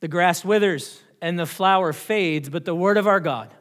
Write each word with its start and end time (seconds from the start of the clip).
The 0.00 0.08
grass 0.08 0.44
withers 0.44 1.02
and 1.20 1.38
the 1.38 1.46
flower 1.46 1.92
fades, 1.92 2.48
but 2.48 2.64
the 2.64 2.74
word 2.74 2.96
of 2.96 3.08
our 3.08 3.18
God 3.18 3.52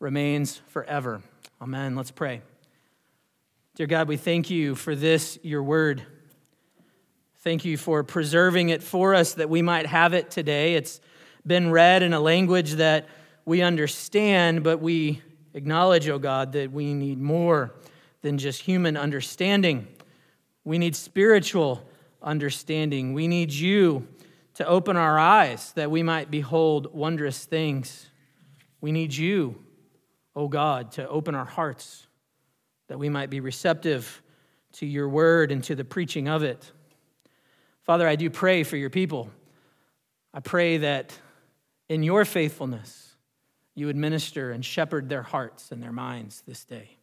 remains 0.00 0.62
forever. 0.68 1.22
Amen. 1.60 1.94
Let's 1.94 2.10
pray. 2.10 2.40
Dear 3.74 3.86
God, 3.86 4.08
we 4.08 4.16
thank 4.16 4.48
you 4.48 4.74
for 4.74 4.94
this, 4.94 5.38
your 5.42 5.62
word. 5.62 6.02
Thank 7.40 7.66
you 7.66 7.76
for 7.76 8.02
preserving 8.04 8.70
it 8.70 8.82
for 8.82 9.14
us 9.14 9.34
that 9.34 9.50
we 9.50 9.60
might 9.60 9.84
have 9.86 10.14
it 10.14 10.30
today. 10.30 10.76
It's 10.76 11.00
been 11.46 11.70
read 11.70 12.02
in 12.02 12.14
a 12.14 12.20
language 12.20 12.72
that 12.72 13.08
we 13.44 13.60
understand, 13.60 14.62
but 14.62 14.80
we 14.80 15.20
acknowledge, 15.52 16.08
oh 16.08 16.18
God, 16.18 16.52
that 16.52 16.72
we 16.72 16.94
need 16.94 17.20
more 17.20 17.74
than 18.22 18.38
just 18.38 18.62
human 18.62 18.96
understanding. 18.96 19.88
We 20.64 20.78
need 20.78 20.96
spiritual 20.96 21.86
understanding. 22.22 23.12
We 23.12 23.28
need 23.28 23.52
you 23.52 24.08
to 24.54 24.66
open 24.66 24.96
our 24.96 25.18
eyes 25.18 25.72
that 25.72 25.90
we 25.90 26.02
might 26.02 26.30
behold 26.30 26.92
wondrous 26.92 27.44
things. 27.44 28.08
We 28.80 28.92
need 28.92 29.14
you, 29.14 29.62
O 30.34 30.42
oh 30.42 30.48
God, 30.48 30.92
to 30.92 31.08
open 31.08 31.34
our 31.34 31.44
hearts 31.44 32.06
that 32.88 32.98
we 32.98 33.08
might 33.08 33.30
be 33.30 33.40
receptive 33.40 34.22
to 34.72 34.86
your 34.86 35.08
word 35.08 35.52
and 35.52 35.62
to 35.64 35.74
the 35.74 35.84
preaching 35.84 36.28
of 36.28 36.42
it. 36.42 36.70
Father, 37.82 38.06
I 38.06 38.16
do 38.16 38.30
pray 38.30 38.62
for 38.62 38.76
your 38.76 38.90
people. 38.90 39.30
I 40.34 40.40
pray 40.40 40.78
that 40.78 41.18
in 41.88 42.02
your 42.02 42.24
faithfulness, 42.24 43.16
you 43.74 43.86
would 43.86 43.96
minister 43.96 44.50
and 44.50 44.64
shepherd 44.64 45.08
their 45.08 45.22
hearts 45.22 45.72
and 45.72 45.82
their 45.82 45.92
minds 45.92 46.42
this 46.46 46.64
day. 46.64 46.96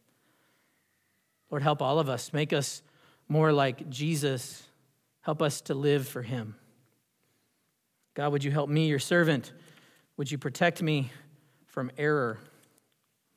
Lord, 1.50 1.62
help 1.62 1.82
all 1.82 1.98
of 1.98 2.08
us. 2.08 2.32
Make 2.32 2.52
us 2.52 2.82
more 3.28 3.52
like 3.52 3.90
Jesus. 3.90 4.62
Help 5.22 5.42
us 5.42 5.60
to 5.62 5.74
live 5.74 6.06
for 6.06 6.22
him. 6.22 6.54
God, 8.14 8.32
would 8.32 8.44
you 8.44 8.50
help 8.50 8.68
me, 8.68 8.88
your 8.88 8.98
servant? 8.98 9.52
Would 10.16 10.30
you 10.30 10.38
protect 10.38 10.82
me 10.82 11.10
from 11.66 11.90
error? 11.96 12.38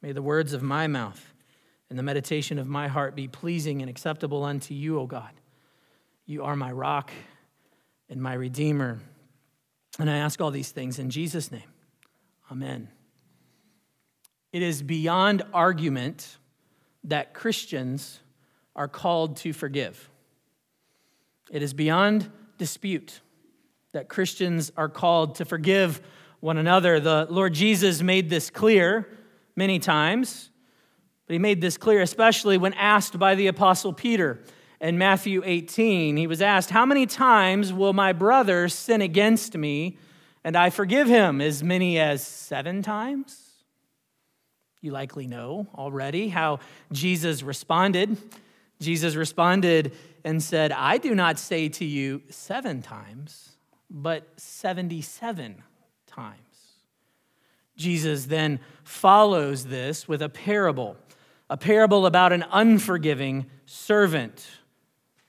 May 0.02 0.12
the 0.12 0.22
words 0.22 0.54
of 0.54 0.62
my 0.62 0.88
mouth 0.88 1.34
and 1.90 1.98
the 1.98 2.04
meditation 2.04 2.58
of 2.58 2.68
my 2.68 2.88
heart 2.88 3.16
be 3.16 3.28
pleasing 3.28 3.82
and 3.82 3.90
acceptable 3.90 4.44
unto 4.44 4.74
you, 4.74 5.00
O 5.00 5.06
God. 5.06 5.32
You 6.26 6.44
are 6.44 6.56
my 6.56 6.72
rock 6.72 7.12
and 8.10 8.22
my 8.22 8.34
redeemer. 8.34 9.00
And 10.00 10.10
I 10.10 10.18
ask 10.18 10.42
all 10.42 10.52
these 10.52 10.72
things 10.72 11.00
in 11.00 11.10
Jesus' 11.10 11.52
name. 11.52 11.62
Amen. 12.52 12.90
It 14.52 14.62
is 14.62 14.82
beyond 14.82 15.44
argument 15.54 16.38
that 17.04 17.34
Christians 17.34 18.20
are 18.76 18.88
called 18.88 19.38
to 19.38 19.54
forgive. 19.54 20.10
It 21.52 21.62
is 21.62 21.74
beyond 21.74 22.32
dispute 22.58 23.22
that 23.94 24.10
Christians 24.10 24.72
are 24.76 24.90
called 24.90 25.36
to 25.36 25.46
forgive 25.46 26.02
one 26.40 26.58
another. 26.58 27.00
The 27.00 27.28
Lord 27.30 27.54
Jesus 27.54 28.02
made 28.02 28.30
this 28.30 28.50
clear 28.50 29.08
many 29.56 29.80
times, 29.80 30.50
but 31.26 31.34
he 31.34 31.40
made 31.40 31.62
this 31.62 31.78
clear 31.78 32.02
especially 32.02 32.58
when 32.58 32.74
asked 32.74 33.18
by 33.18 33.36
the 33.36 33.48
Apostle 33.48 33.94
Peter 33.94 34.44
in 34.82 34.98
Matthew 34.98 35.42
18. 35.46 36.18
He 36.18 36.28
was 36.28 36.42
asked, 36.42 36.72
How 36.72 36.86
many 36.86 37.06
times 37.06 37.72
will 37.72 37.94
my 37.94 38.14
brother 38.14 38.68
sin 38.68 39.02
against 39.02 39.56
me 39.56 39.98
and 40.44 40.58
I 40.58 40.72
forgive 40.72 41.08
him? 41.08 41.40
As 41.40 41.64
many 41.64 42.00
as 42.00 42.26
seven 42.26 42.82
times? 42.82 43.40
You 44.82 44.92
likely 44.92 45.28
know 45.28 45.68
already 45.76 46.28
how 46.28 46.60
Jesus 46.92 47.44
responded. 47.44 48.18
Jesus 48.82 49.16
responded 49.16 49.94
and 50.26 50.44
said, 50.44 50.72
I 50.74 50.98
do 50.98 51.16
not 51.16 51.40
say 51.40 51.70
to 51.70 51.86
you 51.86 52.24
seven 52.30 52.82
times, 52.82 53.53
but 53.90 54.28
77 54.38 55.64
times. 56.08 56.40
Jesus 57.76 58.26
then 58.26 58.60
follows 58.84 59.66
this 59.66 60.08
with 60.08 60.22
a 60.22 60.30
parable, 60.30 60.96
a 61.50 61.58
parable 61.58 62.06
about 62.06 62.34
an 62.34 62.46
unforgiving 62.52 63.48
servant, 63.66 64.48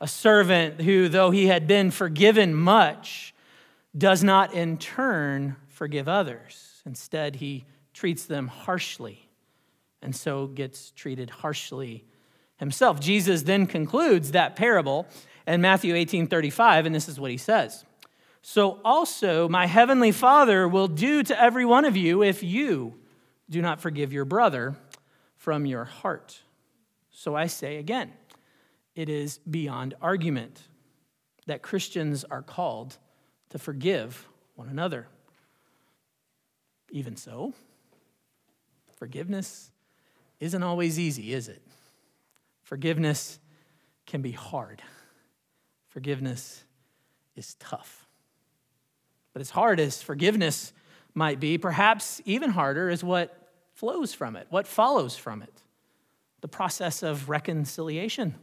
a 0.01 0.09
servant 0.09 0.81
who, 0.83 1.09
though 1.09 1.31
he 1.31 1.47
had 1.47 1.67
been 1.67 1.91
forgiven 1.91 2.55
much, 2.55 3.35
does 3.97 4.23
not 4.23 4.53
in 4.53 4.77
turn 4.77 5.57
forgive 5.69 6.09
others. 6.09 6.83
Instead, 6.85 7.37
he 7.37 7.65
treats 7.93 8.27
them 8.27 8.49
harshly 8.49 9.25
and 10.05 10.15
so 10.15 10.47
gets 10.47 10.91
treated 10.91 11.31
harshly 11.31 12.05
himself. 12.59 13.01
Jesus 13.01 13.43
then 13.43 13.67
concludes 13.67 14.33
that 14.33 14.55
parable 14.55 15.07
in 15.47 15.61
Matthew 15.61 15.95
18 15.95 16.27
35, 16.27 16.87
and 16.87 16.95
this 16.95 17.09
is 17.09 17.19
what 17.19 17.31
he 17.31 17.37
says. 17.37 17.85
So 18.47 18.79
also 18.85 19.49
my 19.49 19.65
heavenly 19.65 20.13
Father 20.13 20.69
will 20.69 20.87
do 20.87 21.23
to 21.23 21.43
every 21.43 21.65
one 21.65 21.87
of 21.87 21.97
you 21.97 22.23
if 22.23 22.43
you 22.43 22.93
do 23.49 23.63
not 23.63 23.81
forgive 23.81 24.13
your 24.13 24.27
brother 24.27 24.77
from 25.39 25.65
your 25.65 25.87
heart. 25.87 26.43
So 27.11 27.35
I 27.35 27.47
say 27.47 27.79
again, 27.79 28.13
it 28.95 29.09
is 29.09 29.39
beyond 29.39 29.95
argument 30.03 30.61
that 31.47 31.63
Christians 31.63 32.23
are 32.25 32.43
called 32.43 32.99
to 33.49 33.59
forgive 33.59 34.29
one 34.57 34.69
another. 34.69 35.09
Even 36.91 37.17
so, 37.17 37.55
forgiveness 38.99 39.71
isn't 40.39 40.63
always 40.63 40.99
easy, 40.99 41.33
is 41.33 41.49
it? 41.49 41.63
Forgiveness 42.63 43.39
can 44.05 44.21
be 44.21 44.33
hard. 44.33 44.83
Forgiveness 45.89 46.63
is 47.37 47.55
tough. 47.55 48.04
But 49.35 49.41
as 49.41 49.51
hard 49.51 49.79
as 49.79 50.03
forgiveness 50.03 50.73
might 51.13 51.41
be, 51.41 51.59
perhaps 51.59 52.23
even 52.25 52.51
harder 52.51 52.89
is 52.89 53.05
what 53.05 53.51
flows 53.75 54.15
from 54.15 54.37
it, 54.37 54.47
what 54.49 54.67
follows 54.67 55.17
from 55.17 55.43
it 55.43 55.51
the 56.41 56.49
process 56.49 57.03
of 57.03 57.31
reconciliation, 57.31 58.35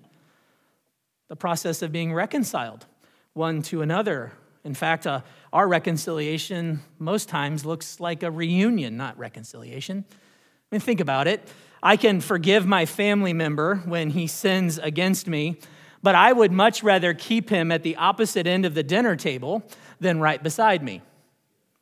the 1.27 1.35
process 1.35 1.83
of 1.83 1.91
being 1.91 2.11
reconciled 2.11 2.87
one 3.33 3.61
to 3.61 3.83
another. 3.83 4.31
In 4.63 4.73
fact, 4.73 5.05
uh, 5.05 5.21
our 5.53 5.67
reconciliation 5.67 6.81
most 6.97 7.29
times 7.29 7.63
looks 7.63 7.99
like 7.99 8.23
a 8.23 8.31
reunion, 8.31 8.97
not 8.97 9.17
reconciliation. 9.19 10.03
I 10.09 10.75
mean, 10.75 10.81
think 10.81 10.99
about 10.99 11.27
it. 11.27 11.47
I 11.83 11.95
can 11.95 12.21
forgive 12.21 12.65
my 12.65 12.87
family 12.87 13.33
member 13.33 13.75
when 13.85 14.09
he 14.09 14.25
sins 14.25 14.79
against 14.79 15.27
me, 15.27 15.59
but 16.03 16.15
I 16.15 16.33
would 16.33 16.51
much 16.51 16.81
rather 16.81 17.13
keep 17.13 17.49
him 17.49 17.71
at 17.71 17.83
the 17.83 17.95
opposite 17.97 18.47
end 18.47 18.65
of 18.65 18.73
the 18.73 18.83
dinner 18.83 19.15
table 19.15 19.63
than 20.01 20.19
right 20.19 20.41
beside 20.43 20.83
me 20.83 21.01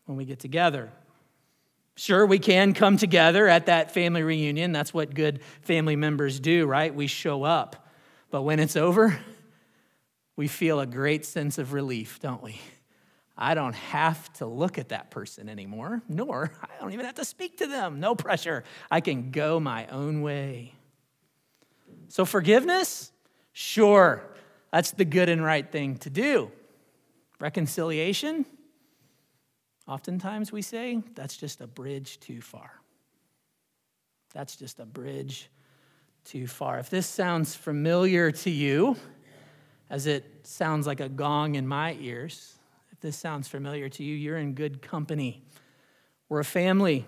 when 0.05 0.17
we 0.17 0.25
get 0.25 0.39
together. 0.39 0.91
Sure, 1.95 2.25
we 2.25 2.37
can 2.37 2.73
come 2.73 2.97
together 2.97 3.47
at 3.47 3.65
that 3.65 3.91
family 3.91 4.21
reunion. 4.21 4.71
That's 4.71 4.93
what 4.93 5.15
good 5.15 5.39
family 5.61 5.95
members 5.95 6.39
do, 6.39 6.67
right? 6.67 6.93
We 6.93 7.07
show 7.07 7.43
up. 7.43 7.87
But 8.29 8.43
when 8.43 8.59
it's 8.59 8.75
over, 8.75 9.19
we 10.35 10.47
feel 10.47 10.79
a 10.79 10.85
great 10.85 11.25
sense 11.25 11.57
of 11.57 11.73
relief, 11.73 12.19
don't 12.19 12.43
we? 12.43 12.59
I 13.37 13.53
don't 13.53 13.75
have 13.75 14.31
to 14.33 14.45
look 14.45 14.77
at 14.77 14.89
that 14.89 15.11
person 15.11 15.47
anymore, 15.47 16.01
nor 16.09 16.51
I 16.61 16.79
don't 16.79 16.93
even 16.93 17.05
have 17.05 17.15
to 17.15 17.25
speak 17.25 17.57
to 17.57 17.67
them. 17.67 17.99
No 17.99 18.15
pressure. 18.15 18.63
I 18.91 18.99
can 19.01 19.31
go 19.31 19.59
my 19.59 19.87
own 19.87 20.21
way. 20.21 20.73
So, 22.09 22.25
forgiveness? 22.25 23.11
Sure, 23.53 24.23
that's 24.71 24.91
the 24.91 25.05
good 25.05 25.29
and 25.29 25.43
right 25.43 25.69
thing 25.69 25.97
to 25.97 26.09
do. 26.09 26.51
Reconciliation? 27.39 28.45
Oftentimes 29.87 30.51
we 30.51 30.61
say 30.61 31.01
that's 31.15 31.37
just 31.37 31.61
a 31.61 31.67
bridge 31.67 32.19
too 32.19 32.41
far. 32.41 32.71
That's 34.33 34.55
just 34.55 34.79
a 34.79 34.85
bridge 34.85 35.49
too 36.25 36.45
far. 36.47 36.77
If 36.79 36.89
this 36.89 37.07
sounds 37.07 37.55
familiar 37.55 38.31
to 38.31 38.49
you, 38.49 38.97
as 39.89 40.05
it 40.05 40.23
sounds 40.43 40.85
like 40.85 40.99
a 40.99 41.09
gong 41.09 41.55
in 41.55 41.67
my 41.67 41.97
ears, 41.99 42.59
if 42.91 42.99
this 42.99 43.17
sounds 43.17 43.47
familiar 43.47 43.89
to 43.89 44.03
you, 44.03 44.15
you're 44.15 44.37
in 44.37 44.53
good 44.53 44.81
company. 44.81 45.41
We're 46.27 46.41
a 46.41 46.45
family. 46.45 47.05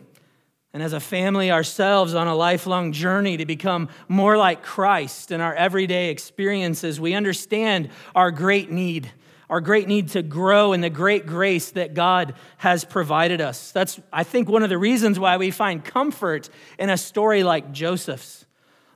And 0.73 0.81
as 0.81 0.93
a 0.93 0.99
family 0.99 1.51
ourselves 1.51 2.15
on 2.15 2.27
a 2.27 2.35
lifelong 2.35 2.93
journey 2.93 3.37
to 3.37 3.45
become 3.45 3.89
more 4.07 4.37
like 4.37 4.63
Christ 4.63 5.31
in 5.31 5.41
our 5.41 5.53
everyday 5.53 6.09
experiences, 6.09 6.99
we 6.99 7.13
understand 7.13 7.89
our 8.15 8.31
great 8.31 8.71
need, 8.71 9.11
our 9.51 9.59
great 9.59 9.89
need 9.89 10.07
to 10.07 10.23
grow 10.23 10.71
in 10.71 10.79
the 10.79 10.89
great 10.89 11.27
grace 11.27 11.71
that 11.71 11.93
God 11.93 12.35
has 12.57 12.85
provided 12.85 13.41
us. 13.41 13.73
That's, 13.73 13.99
I 14.11 14.23
think, 14.23 14.47
one 14.47 14.63
of 14.63 14.69
the 14.69 14.77
reasons 14.77 15.19
why 15.19 15.35
we 15.35 15.51
find 15.51 15.83
comfort 15.83 16.49
in 16.79 16.89
a 16.89 16.95
story 16.95 17.43
like 17.43 17.73
Joseph's. 17.73 18.45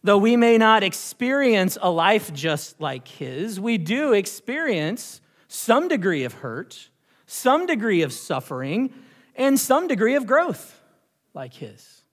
Though 0.02 0.18
we 0.18 0.38
may 0.38 0.58
not 0.58 0.82
experience 0.82 1.78
a 1.82 1.92
life 1.92 2.34
just 2.34 2.80
like 2.80 3.06
his, 3.06 3.60
we 3.60 3.78
do 3.78 4.14
experience 4.14 5.20
some 5.50 5.90
degree 5.90 6.24
of 6.24 6.32
hurt, 6.36 6.90
some 7.26 7.66
degree 7.66 8.02
of 8.02 8.14
suffering, 8.14 8.94
and 9.36 9.60
some 9.60 9.90
degree 9.90 10.16
of 10.16 10.26
growth 10.26 10.82
like 11.34 11.54
his. 11.54 12.04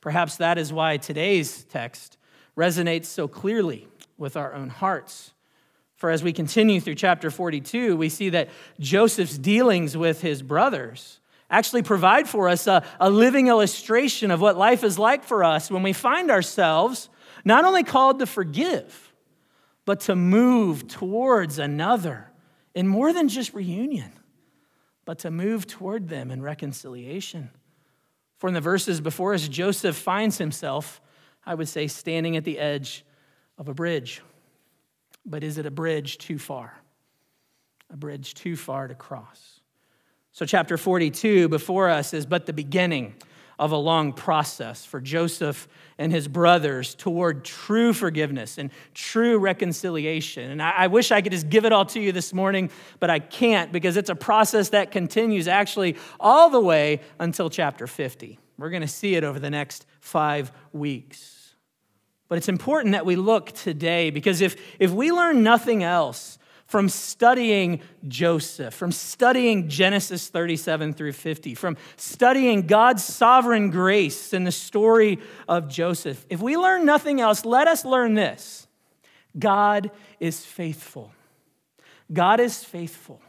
Perhaps 0.00 0.36
that 0.36 0.58
is 0.58 0.72
why 0.72 0.96
today's 0.96 1.64
text 1.64 2.18
resonates 2.56 3.06
so 3.06 3.26
clearly 3.26 3.88
with 4.16 4.36
our 4.36 4.54
own 4.54 4.68
hearts. 4.68 5.32
For 6.00 6.08
as 6.08 6.22
we 6.22 6.32
continue 6.32 6.80
through 6.80 6.94
chapter 6.94 7.30
42, 7.30 7.94
we 7.94 8.08
see 8.08 8.30
that 8.30 8.48
Joseph's 8.78 9.36
dealings 9.36 9.98
with 9.98 10.22
his 10.22 10.40
brothers 10.40 11.20
actually 11.50 11.82
provide 11.82 12.26
for 12.26 12.48
us 12.48 12.66
a, 12.66 12.82
a, 12.98 13.10
living 13.10 13.48
illustration 13.48 14.30
of 14.30 14.40
what 14.40 14.56
life 14.56 14.82
is 14.82 14.98
like 14.98 15.22
for 15.22 15.44
us 15.44 15.70
when 15.70 15.82
we 15.82 15.92
find 15.92 16.30
ourselves 16.30 17.10
not 17.44 17.66
only 17.66 17.84
called 17.84 18.20
to 18.20 18.24
forgive, 18.24 19.12
but 19.84 20.00
to 20.00 20.16
move 20.16 20.88
towards 20.88 21.58
another 21.58 22.30
in 22.74 22.88
more 22.88 23.12
than 23.12 23.28
just 23.28 23.52
reunion, 23.52 24.10
but 25.04 25.18
to 25.18 25.30
move 25.30 25.66
toward 25.66 26.08
them 26.08 26.30
in 26.30 26.40
reconciliation. 26.40 27.50
For 28.38 28.48
in 28.48 28.54
the 28.54 28.62
verses 28.62 29.02
before 29.02 29.34
us, 29.34 29.46
Joseph 29.48 29.96
finds 29.96 30.38
himself, 30.38 31.02
I 31.44 31.54
would 31.54 31.68
say, 31.68 31.88
standing 31.88 32.38
at 32.38 32.44
the 32.44 32.58
edge 32.58 33.04
of 33.58 33.68
a 33.68 33.74
bridge. 33.74 34.22
But 35.24 35.44
is 35.44 35.58
it 35.58 35.66
a 35.66 35.70
bridge 35.70 36.18
too 36.18 36.38
far? 36.38 36.80
A 37.92 37.96
bridge 37.96 38.34
too 38.34 38.56
far 38.56 38.88
to 38.88 38.94
cross. 38.94 39.60
So, 40.32 40.46
chapter 40.46 40.76
42 40.76 41.48
before 41.48 41.88
us 41.88 42.14
is 42.14 42.24
but 42.24 42.46
the 42.46 42.52
beginning 42.52 43.14
of 43.60 43.72
a 43.72 43.76
long 43.76 44.14
process 44.14 44.86
for 44.86 45.02
Joseph 45.02 45.68
and 45.98 46.10
his 46.10 46.26
brothers 46.28 46.94
toward 46.94 47.44
true 47.44 47.92
forgiveness 47.92 48.56
and 48.56 48.70
true 48.94 49.38
reconciliation. 49.38 50.50
And 50.50 50.62
I, 50.62 50.86
wish 50.86 51.12
I 51.12 51.20
could 51.20 51.32
just 51.32 51.50
give 51.50 51.66
it 51.66 51.72
all 51.72 51.84
to 51.86 52.00
you 52.00 52.10
this 52.10 52.32
morning, 52.32 52.70
but 53.00 53.10
I 53.10 53.18
can't 53.18 53.70
because 53.70 53.98
it's 53.98 54.08
a 54.08 54.14
process 54.14 54.70
that 54.70 54.90
continues 54.90 55.46
actually 55.46 55.96
all 56.18 56.48
the 56.48 56.60
way 56.60 57.00
until 57.18 57.50
chapter 57.50 57.86
50. 57.86 58.38
We're 58.56 58.70
going 58.70 58.80
to 58.80 58.88
see 58.88 59.14
it 59.14 59.24
over 59.24 59.38
the 59.38 59.50
next 59.50 59.84
five 60.00 60.52
weeks. 60.72 61.39
But 62.30 62.38
it's 62.38 62.48
important 62.48 62.92
that 62.92 63.04
we 63.04 63.16
look 63.16 63.50
today 63.50 64.10
because 64.10 64.40
if, 64.40 64.54
if 64.78 64.92
we 64.92 65.10
learn 65.10 65.42
nothing 65.42 65.82
else 65.82 66.38
from 66.64 66.88
studying 66.88 67.80
Joseph, 68.06 68.72
from 68.72 68.92
studying 68.92 69.68
Genesis 69.68 70.28
37 70.28 70.94
through 70.94 71.14
50, 71.14 71.56
from 71.56 71.76
studying 71.96 72.68
God's 72.68 73.02
sovereign 73.02 73.70
grace 73.70 74.32
in 74.32 74.44
the 74.44 74.52
story 74.52 75.18
of 75.48 75.68
Joseph, 75.68 76.24
if 76.30 76.40
we 76.40 76.56
learn 76.56 76.86
nothing 76.86 77.20
else, 77.20 77.44
let 77.44 77.66
us 77.66 77.84
learn 77.84 78.14
this 78.14 78.68
God 79.36 79.90
is 80.20 80.44
faithful. 80.46 81.12
God 82.12 82.38
is 82.38 82.62
faithful. 82.62 83.20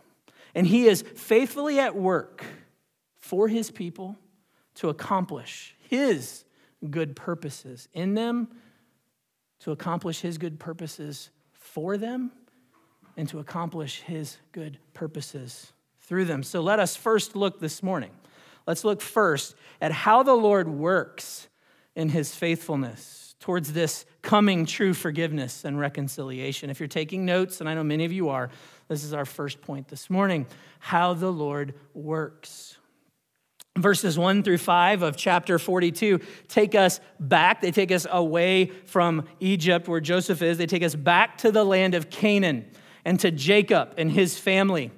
And 0.54 0.68
He 0.68 0.86
is 0.86 1.02
faithfully 1.02 1.80
at 1.80 1.96
work 1.96 2.46
for 3.18 3.48
His 3.48 3.72
people 3.72 4.16
to 4.76 4.90
accomplish 4.90 5.76
His 5.90 6.46
good 6.88 7.16
purposes 7.16 7.90
in 7.96 8.14
them 8.14 8.48
to 9.62 9.72
accomplish 9.72 10.22
his 10.22 10.38
good 10.38 10.60
purposes 10.60 11.30
for 11.52 11.98
them 11.98 12.32
and 13.18 13.28
to 13.30 13.40
accomplish 13.40 14.02
his 14.02 14.38
good 14.52 14.78
purposes 14.94 15.74
through 16.00 16.26
them. 16.26 16.44
So 16.44 16.62
let 16.62 16.80
us 16.80 16.96
first 16.96 17.36
look 17.36 17.60
this 17.60 17.82
morning. 17.84 18.12
Let's 18.68 18.84
look 18.84 19.02
first 19.02 19.56
at 19.80 19.92
how 19.92 20.24
the 20.24 20.34
Lord 20.34 20.68
works 20.68 21.48
in 21.96 22.10
his 22.10 22.34
faithfulness 22.34 23.36
towards 23.40 23.74
this 23.74 24.06
coming 24.22 24.66
true 24.66 24.94
forgiveness 24.94 25.66
and 25.66 25.80
reconciliation. 25.80 26.70
If 26.70 26.80
you're 26.80 26.88
taking 26.88 27.26
notes, 27.26 27.60
and 27.60 27.68
I 27.68 27.74
know 27.74 27.84
many 27.84 28.06
of 28.06 28.12
you 28.12 28.30
are, 28.30 28.50
this 28.88 29.04
is 29.04 29.14
our 29.14 29.26
first 29.26 29.62
point 29.62 29.88
this 29.88 30.10
morning 30.10 30.46
how 30.80 31.14
the 31.14 31.32
Lord 31.32 31.74
works. 31.94 32.78
Verses 33.78 34.18
1 34.18 34.44
through 34.44 34.58
5 34.58 35.02
of 35.02 35.16
chapter 35.16 35.58
42 35.58 36.20
take 36.50 36.76
us 36.76 37.00
back. 37.20 37.62
They 37.62 37.72
take 37.72 37.92
us 37.92 38.06
away 38.10 38.66
from 38.86 39.26
Egypt, 39.40 39.88
where 39.88 40.02
Joseph 40.02 40.42
is. 40.42 40.58
They 40.58 40.66
take 40.66 40.84
us 40.84 40.94
back 40.94 41.38
to 41.40 41.52
the 41.52 41.64
land 41.64 41.96
of 41.96 42.10
Canaan 42.10 42.66
and 43.06 43.20
to 43.22 43.32
Jacob 43.32 43.94
and 43.98 44.12
his 44.12 44.38
family. 44.38 44.92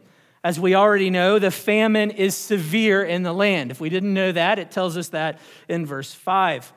As 0.43 0.59
we 0.59 0.75
already 0.75 1.09
know, 1.09 1.39
the 1.39 1.51
famine 1.51 2.09
is 2.11 2.35
severe 2.35 3.03
in 3.03 3.23
the 3.23 3.31
land. 3.31 3.69
If 3.69 3.79
we 3.79 3.89
didn't 3.89 4.13
know 4.13 4.31
that, 4.31 4.57
it 4.57 4.71
tells 4.71 4.97
us 4.97 5.09
that 5.09 5.39
in 5.69 5.85
verse 5.85 6.13
5 6.13 6.73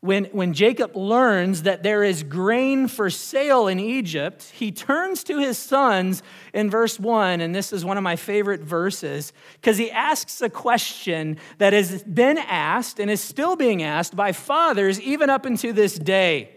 when, 0.00 0.24
when 0.26 0.54
Jacob 0.54 0.96
learns 0.96 1.64
that 1.64 1.82
there 1.82 2.02
is 2.02 2.22
grain 2.22 2.88
for 2.88 3.10
sale 3.10 3.68
in 3.68 3.78
Egypt, 3.78 4.44
he 4.54 4.72
turns 4.72 5.22
to 5.24 5.38
his 5.38 5.58
sons 5.58 6.22
in 6.54 6.70
verse 6.70 6.98
1, 6.98 7.42
and 7.42 7.54
this 7.54 7.70
is 7.70 7.84
one 7.84 7.98
of 7.98 8.02
my 8.02 8.16
favorite 8.16 8.62
verses, 8.62 9.34
because 9.54 9.76
he 9.76 9.90
asks 9.90 10.40
a 10.40 10.48
question 10.48 11.36
that 11.58 11.74
has 11.74 12.02
been 12.04 12.38
asked 12.38 12.98
and 12.98 13.10
is 13.10 13.20
still 13.20 13.56
being 13.56 13.82
asked 13.82 14.16
by 14.16 14.32
fathers 14.32 14.98
even 15.02 15.28
up 15.28 15.44
into 15.44 15.70
this 15.70 15.98
day. 15.98 16.56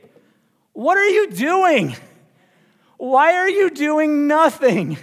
What 0.72 0.98
are 0.98 1.10
you 1.10 1.30
doing? 1.31 1.98
Why 2.98 3.34
are 3.34 3.50
you 3.50 3.69
doing 3.69 4.28
nothing? 4.28 4.98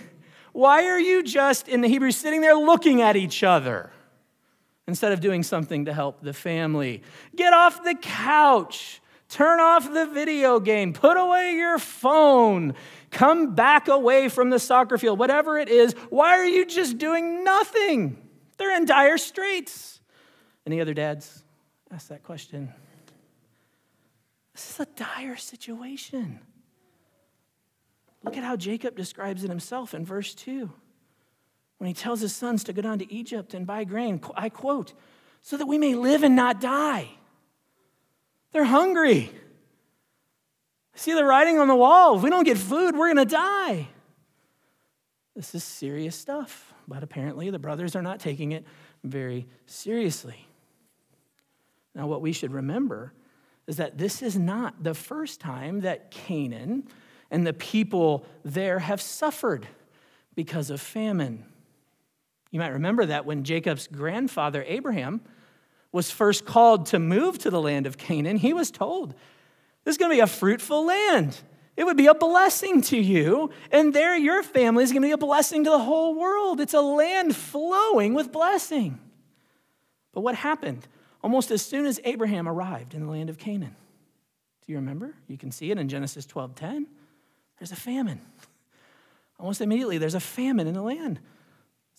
Why 0.52 0.86
are 0.86 0.98
you 0.98 1.22
just, 1.22 1.68
in 1.68 1.82
the 1.82 1.88
Hebrew, 1.88 2.10
sitting 2.10 2.40
there 2.40 2.56
looking 2.56 3.02
at 3.02 3.16
each 3.16 3.42
other? 3.42 3.90
Instead 4.90 5.12
of 5.12 5.20
doing 5.20 5.44
something 5.44 5.84
to 5.84 5.94
help 5.94 6.20
the 6.20 6.32
family. 6.32 7.02
Get 7.36 7.54
off 7.54 7.84
the 7.84 7.94
couch. 7.94 9.00
Turn 9.28 9.60
off 9.60 9.92
the 9.92 10.06
video 10.06 10.58
game. 10.58 10.92
Put 10.92 11.16
away 11.16 11.54
your 11.54 11.78
phone. 11.78 12.74
Come 13.12 13.54
back 13.54 13.86
away 13.86 14.28
from 14.28 14.50
the 14.50 14.58
soccer 14.58 14.98
field. 14.98 15.20
Whatever 15.20 15.56
it 15.58 15.68
is, 15.68 15.92
why 16.10 16.30
are 16.30 16.44
you 16.44 16.66
just 16.66 16.98
doing 16.98 17.44
nothing? 17.44 18.18
They're 18.58 18.76
in 18.76 18.84
dire 18.84 19.18
straits. 19.18 20.00
Any 20.66 20.80
other 20.80 20.92
dads 20.92 21.44
ask 21.92 22.08
that 22.08 22.24
question? 22.24 22.74
This 24.52 24.70
is 24.70 24.80
a 24.80 24.86
dire 24.96 25.36
situation. 25.36 26.40
Look 28.24 28.36
at 28.36 28.42
how 28.42 28.56
Jacob 28.56 28.96
describes 28.96 29.44
it 29.44 29.48
himself 29.48 29.94
in 29.94 30.04
verse 30.04 30.34
2 30.34 30.72
when 31.80 31.88
he 31.88 31.94
tells 31.94 32.20
his 32.20 32.34
sons 32.34 32.62
to 32.62 32.74
go 32.74 32.82
down 32.82 32.98
to 32.98 33.10
Egypt 33.10 33.54
and 33.54 33.66
buy 33.66 33.84
grain. 33.84 34.20
I 34.36 34.50
quote, 34.50 34.92
so 35.40 35.56
that 35.56 35.64
we 35.64 35.78
may 35.78 35.94
live 35.94 36.22
and 36.22 36.36
not 36.36 36.60
die. 36.60 37.08
They're 38.52 38.64
hungry. 38.64 39.30
See 40.94 41.14
the 41.14 41.24
writing 41.24 41.58
on 41.58 41.68
the 41.68 41.74
wall. 41.74 42.18
If 42.18 42.22
we 42.22 42.28
don't 42.28 42.44
get 42.44 42.58
food, 42.58 42.94
we're 42.94 43.14
going 43.14 43.26
to 43.26 43.34
die. 43.34 43.88
This 45.34 45.54
is 45.54 45.64
serious 45.64 46.14
stuff, 46.14 46.74
but 46.86 47.02
apparently 47.02 47.48
the 47.48 47.58
brothers 47.58 47.96
are 47.96 48.02
not 48.02 48.20
taking 48.20 48.52
it 48.52 48.66
very 49.02 49.46
seriously. 49.64 50.46
Now, 51.94 52.08
what 52.08 52.20
we 52.20 52.32
should 52.32 52.52
remember 52.52 53.14
is 53.66 53.78
that 53.78 53.96
this 53.96 54.20
is 54.20 54.38
not 54.38 54.84
the 54.84 54.92
first 54.92 55.40
time 55.40 55.80
that 55.80 56.10
Canaan 56.10 56.88
and 57.30 57.46
the 57.46 57.54
people 57.54 58.26
there 58.44 58.80
have 58.80 59.00
suffered 59.00 59.66
because 60.34 60.68
of 60.68 60.78
famine. 60.78 61.46
You 62.50 62.60
might 62.60 62.68
remember 62.68 63.06
that 63.06 63.26
when 63.26 63.44
Jacob's 63.44 63.86
grandfather, 63.86 64.64
Abraham, 64.66 65.20
was 65.92 66.10
first 66.10 66.44
called 66.44 66.86
to 66.86 66.98
move 66.98 67.38
to 67.38 67.50
the 67.50 67.60
land 67.60 67.86
of 67.86 67.98
Canaan, 67.98 68.36
he 68.36 68.52
was 68.52 68.70
told, 68.70 69.14
This 69.84 69.94
is 69.94 69.98
going 69.98 70.10
to 70.10 70.16
be 70.16 70.20
a 70.20 70.26
fruitful 70.26 70.86
land. 70.86 71.40
It 71.76 71.84
would 71.84 71.96
be 71.96 72.08
a 72.08 72.14
blessing 72.14 72.82
to 72.82 72.98
you, 72.98 73.50
and 73.70 73.94
there 73.94 74.16
your 74.16 74.42
family 74.42 74.84
is 74.84 74.92
going 74.92 75.02
to 75.02 75.08
be 75.08 75.12
a 75.12 75.18
blessing 75.18 75.64
to 75.64 75.70
the 75.70 75.78
whole 75.78 76.14
world. 76.14 76.60
It's 76.60 76.74
a 76.74 76.80
land 76.80 77.34
flowing 77.34 78.12
with 78.14 78.32
blessing. 78.32 79.00
But 80.12 80.20
what 80.20 80.34
happened 80.34 80.86
almost 81.22 81.50
as 81.50 81.62
soon 81.62 81.86
as 81.86 82.00
Abraham 82.04 82.48
arrived 82.48 82.94
in 82.94 83.04
the 83.04 83.10
land 83.10 83.30
of 83.30 83.38
Canaan? 83.38 83.76
Do 84.66 84.72
you 84.72 84.78
remember? 84.78 85.14
You 85.26 85.38
can 85.38 85.50
see 85.50 85.70
it 85.70 85.78
in 85.78 85.88
Genesis 85.88 86.26
12:10. 86.26 86.86
There's 87.58 87.72
a 87.72 87.76
famine. 87.76 88.20
Almost 89.38 89.60
immediately, 89.60 89.96
there's 89.96 90.14
a 90.14 90.20
famine 90.20 90.66
in 90.66 90.74
the 90.74 90.82
land. 90.82 91.20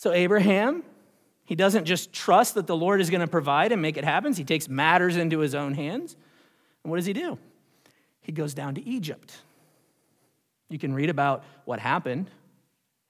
So, 0.01 0.12
Abraham, 0.13 0.81
he 1.46 1.53
doesn't 1.53 1.86
just 1.86 2.12
trust 2.12 2.55
that 2.55 2.65
the 2.65 2.75
Lord 2.75 3.01
is 3.01 3.12
going 3.12 3.22
to 3.22 3.27
provide 3.27 3.72
and 3.72 3.84
make 3.84 3.98
it 3.98 4.03
happen, 4.03 4.34
he 4.34 4.43
takes 4.43 4.67
matters 4.67 5.15
into 5.15 5.38
his 5.38 5.53
own 5.53 5.75
hands. 5.75 6.15
And 6.84 6.89
what 6.89 6.98
does 6.98 7.05
he 7.05 7.13
do? 7.13 7.38
He 8.22 8.31
goes 8.31 8.55
down 8.55 8.74
to 8.74 8.84
Egypt. 8.84 9.31
You 10.70 10.79
can 10.79 10.91
read 10.96 11.12
about 11.12 11.43
what 11.65 11.79
happened. 11.79 12.31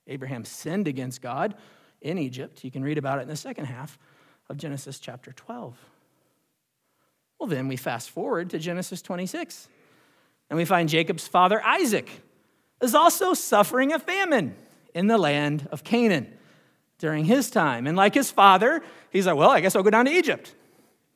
Abraham 0.05 0.43
sinned 0.43 0.85
against 0.85 1.21
God 1.21 1.55
in 2.01 2.17
Egypt. 2.17 2.61
You 2.65 2.71
can 2.71 2.83
read 2.83 2.97
about 2.97 3.19
it 3.19 3.21
in 3.21 3.29
the 3.29 3.37
second 3.37 3.67
half 3.67 3.97
of 4.49 4.57
Genesis 4.57 4.99
chapter 4.99 5.31
12. 5.31 5.77
Well, 7.39 7.47
then 7.47 7.69
we 7.69 7.77
fast 7.77 8.09
forward 8.09 8.49
to 8.49 8.59
Genesis 8.59 9.01
26, 9.01 9.69
and 10.49 10.57
we 10.57 10.65
find 10.65 10.89
Jacob's 10.89 11.25
father, 11.25 11.63
Isaac, 11.63 12.09
is 12.81 12.93
also 12.93 13.33
suffering 13.33 13.93
a 13.93 13.99
famine 13.99 14.55
in 14.93 15.07
the 15.07 15.17
land 15.17 15.69
of 15.71 15.85
Canaan 15.85 16.37
during 17.01 17.25
his 17.25 17.49
time. 17.49 17.87
And 17.87 17.97
like 17.97 18.13
his 18.13 18.31
father, 18.31 18.81
he's 19.09 19.25
like, 19.25 19.35
well, 19.35 19.49
I 19.49 19.59
guess 19.59 19.75
I'll 19.75 19.83
go 19.83 19.89
down 19.89 20.05
to 20.05 20.11
Egypt. 20.11 20.55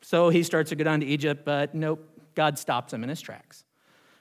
So 0.02 0.28
he 0.28 0.42
starts 0.42 0.68
to 0.70 0.76
go 0.76 0.84
down 0.84 1.00
to 1.00 1.06
Egypt, 1.06 1.44
but 1.44 1.74
nope, 1.74 2.06
God 2.34 2.58
stops 2.58 2.92
him 2.92 3.02
in 3.02 3.08
his 3.08 3.20
tracks 3.20 3.64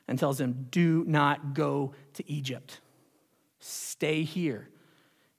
and 0.07 0.17
tells 0.17 0.39
him, 0.39 0.67
do 0.69 1.03
not 1.07 1.53
go 1.55 1.93
to 2.13 2.31
Egypt. 2.31 2.79
Stay 3.59 4.23
here 4.23 4.69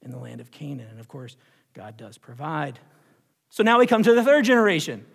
in 0.02 0.10
the 0.10 0.18
land 0.18 0.40
of 0.40 0.50
Canaan. 0.50 0.88
And 0.90 1.00
of 1.00 1.08
course, 1.08 1.36
God 1.72 1.96
does 1.96 2.18
provide. 2.18 2.80
So 3.48 3.62
now 3.62 3.78
we 3.78 3.86
come 3.86 4.02
to 4.02 4.12
the 4.12 4.24
third 4.24 4.44
generation 4.44 5.06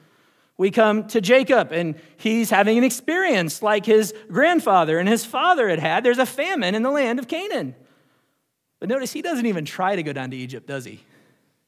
We 0.62 0.70
come 0.70 1.08
to 1.08 1.22
Jacob, 1.22 1.72
and 1.72 1.96
he's 2.18 2.52
having 2.52 2.78
an 2.78 2.84
experience 2.84 3.64
like 3.64 3.84
his 3.84 4.14
grandfather 4.30 5.00
and 5.00 5.10
his 5.10 5.26
father 5.26 5.68
had 5.68 5.80
had. 5.80 6.04
There's 6.04 6.20
a 6.20 6.26
famine 6.26 6.76
in 6.76 6.84
the 6.84 6.92
land 6.92 7.18
of 7.18 7.28
Canaan. 7.28 7.74
But 8.82 8.90
notice 8.90 9.14
he 9.14 9.22
doesn't 9.22 9.46
even 9.46 9.64
try 9.64 9.96
to 9.96 10.02
go 10.02 10.12
down 10.12 10.32
to 10.32 10.36
Egypt, 10.36 10.68
does 10.68 10.86
he? 10.86 11.02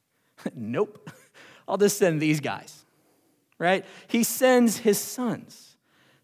nope. 0.54 1.08
I'll 1.68 1.78
just 1.78 1.96
send 1.96 2.20
these 2.20 2.40
guys, 2.40 2.84
right? 3.56 3.86
He 4.08 4.24
sends 4.24 4.78
his 4.78 4.98
sons 4.98 5.76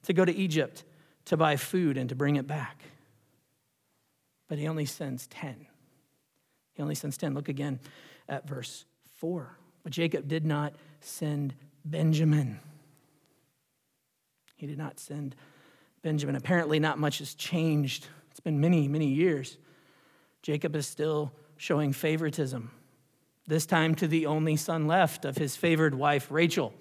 to 0.02 0.12
go 0.12 0.24
to 0.24 0.34
Egypt 0.34 0.82
to 1.26 1.36
buy 1.36 1.54
food 1.54 1.96
and 1.96 2.08
to 2.08 2.16
bring 2.16 2.34
it 2.34 2.48
back. 2.48 2.82
But 4.48 4.58
he 4.58 4.66
only 4.66 4.84
sends 4.84 5.28
10. 5.28 5.64
He 6.72 6.82
only 6.82 6.96
sends 6.96 7.16
10. 7.16 7.34
Look 7.34 7.48
again 7.48 7.78
at 8.28 8.48
verse 8.48 8.84
4. 9.18 9.56
But 9.84 9.92
Jacob 9.92 10.26
did 10.26 10.44
not 10.44 10.74
send 11.00 11.54
Benjamin. 11.84 12.58
He 14.56 14.66
did 14.66 14.76
not 14.76 14.98
send 14.98 15.36
Benjamin. 16.02 16.34
Apparently, 16.34 16.80
not 16.80 16.98
much 16.98 17.18
has 17.18 17.34
changed. 17.34 18.08
It's 18.32 18.40
been 18.40 18.60
many, 18.60 18.88
many 18.88 19.06
years. 19.06 19.56
Jacob 20.42 20.74
is 20.76 20.86
still 20.86 21.32
showing 21.56 21.92
favoritism, 21.92 22.70
this 23.46 23.66
time 23.66 23.94
to 23.96 24.06
the 24.06 24.26
only 24.26 24.56
son 24.56 24.86
left 24.86 25.24
of 25.24 25.36
his 25.36 25.56
favored 25.56 25.94
wife, 25.94 26.30
Rachel. 26.30 26.72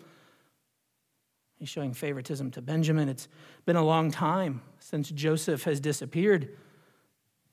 He's 1.56 1.70
showing 1.70 1.94
favoritism 1.94 2.52
to 2.52 2.62
Benjamin. 2.62 3.10
It's 3.10 3.28
been 3.66 3.76
a 3.76 3.84
long 3.84 4.12
time 4.12 4.62
since 4.80 5.10
Joseph 5.10 5.64
has 5.64 5.82
disappeared. 5.82 6.56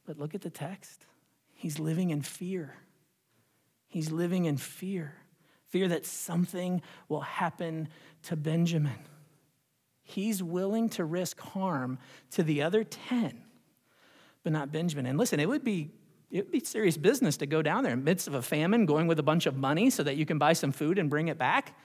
But 0.04 0.18
look 0.18 0.34
at 0.34 0.42
the 0.42 0.50
text. 0.50 1.06
He's 1.54 1.80
living 1.80 2.10
in 2.10 2.22
fear. 2.22 2.76
He's 3.88 4.12
living 4.12 4.44
in 4.44 4.58
fear 4.58 5.16
fear 5.66 5.88
that 5.88 6.06
something 6.06 6.80
will 7.08 7.20
happen 7.20 7.88
to 8.22 8.36
Benjamin. 8.36 8.98
He's 10.02 10.42
willing 10.42 10.88
to 10.90 11.04
risk 11.04 11.40
harm 11.40 11.98
to 12.30 12.42
the 12.42 12.62
other 12.62 12.84
10, 12.84 13.42
but 14.46 14.52
not 14.52 14.70
Benjamin. 14.70 15.06
And 15.06 15.18
listen, 15.18 15.40
it 15.40 15.48
would 15.48 15.64
be 15.64 15.90
it 16.30 16.44
would 16.44 16.52
be 16.52 16.60
serious 16.60 16.96
business 16.96 17.36
to 17.38 17.46
go 17.46 17.62
down 17.62 17.82
there 17.82 17.92
in 17.92 17.98
the 17.98 18.04
midst 18.04 18.28
of 18.28 18.34
a 18.34 18.42
famine, 18.42 18.86
going 18.86 19.08
with 19.08 19.18
a 19.18 19.22
bunch 19.24 19.46
of 19.46 19.56
money 19.56 19.90
so 19.90 20.04
that 20.04 20.16
you 20.16 20.24
can 20.24 20.38
buy 20.38 20.52
some 20.52 20.70
food 20.70 21.00
and 21.00 21.10
bring 21.10 21.26
it 21.26 21.36
back. 21.36 21.76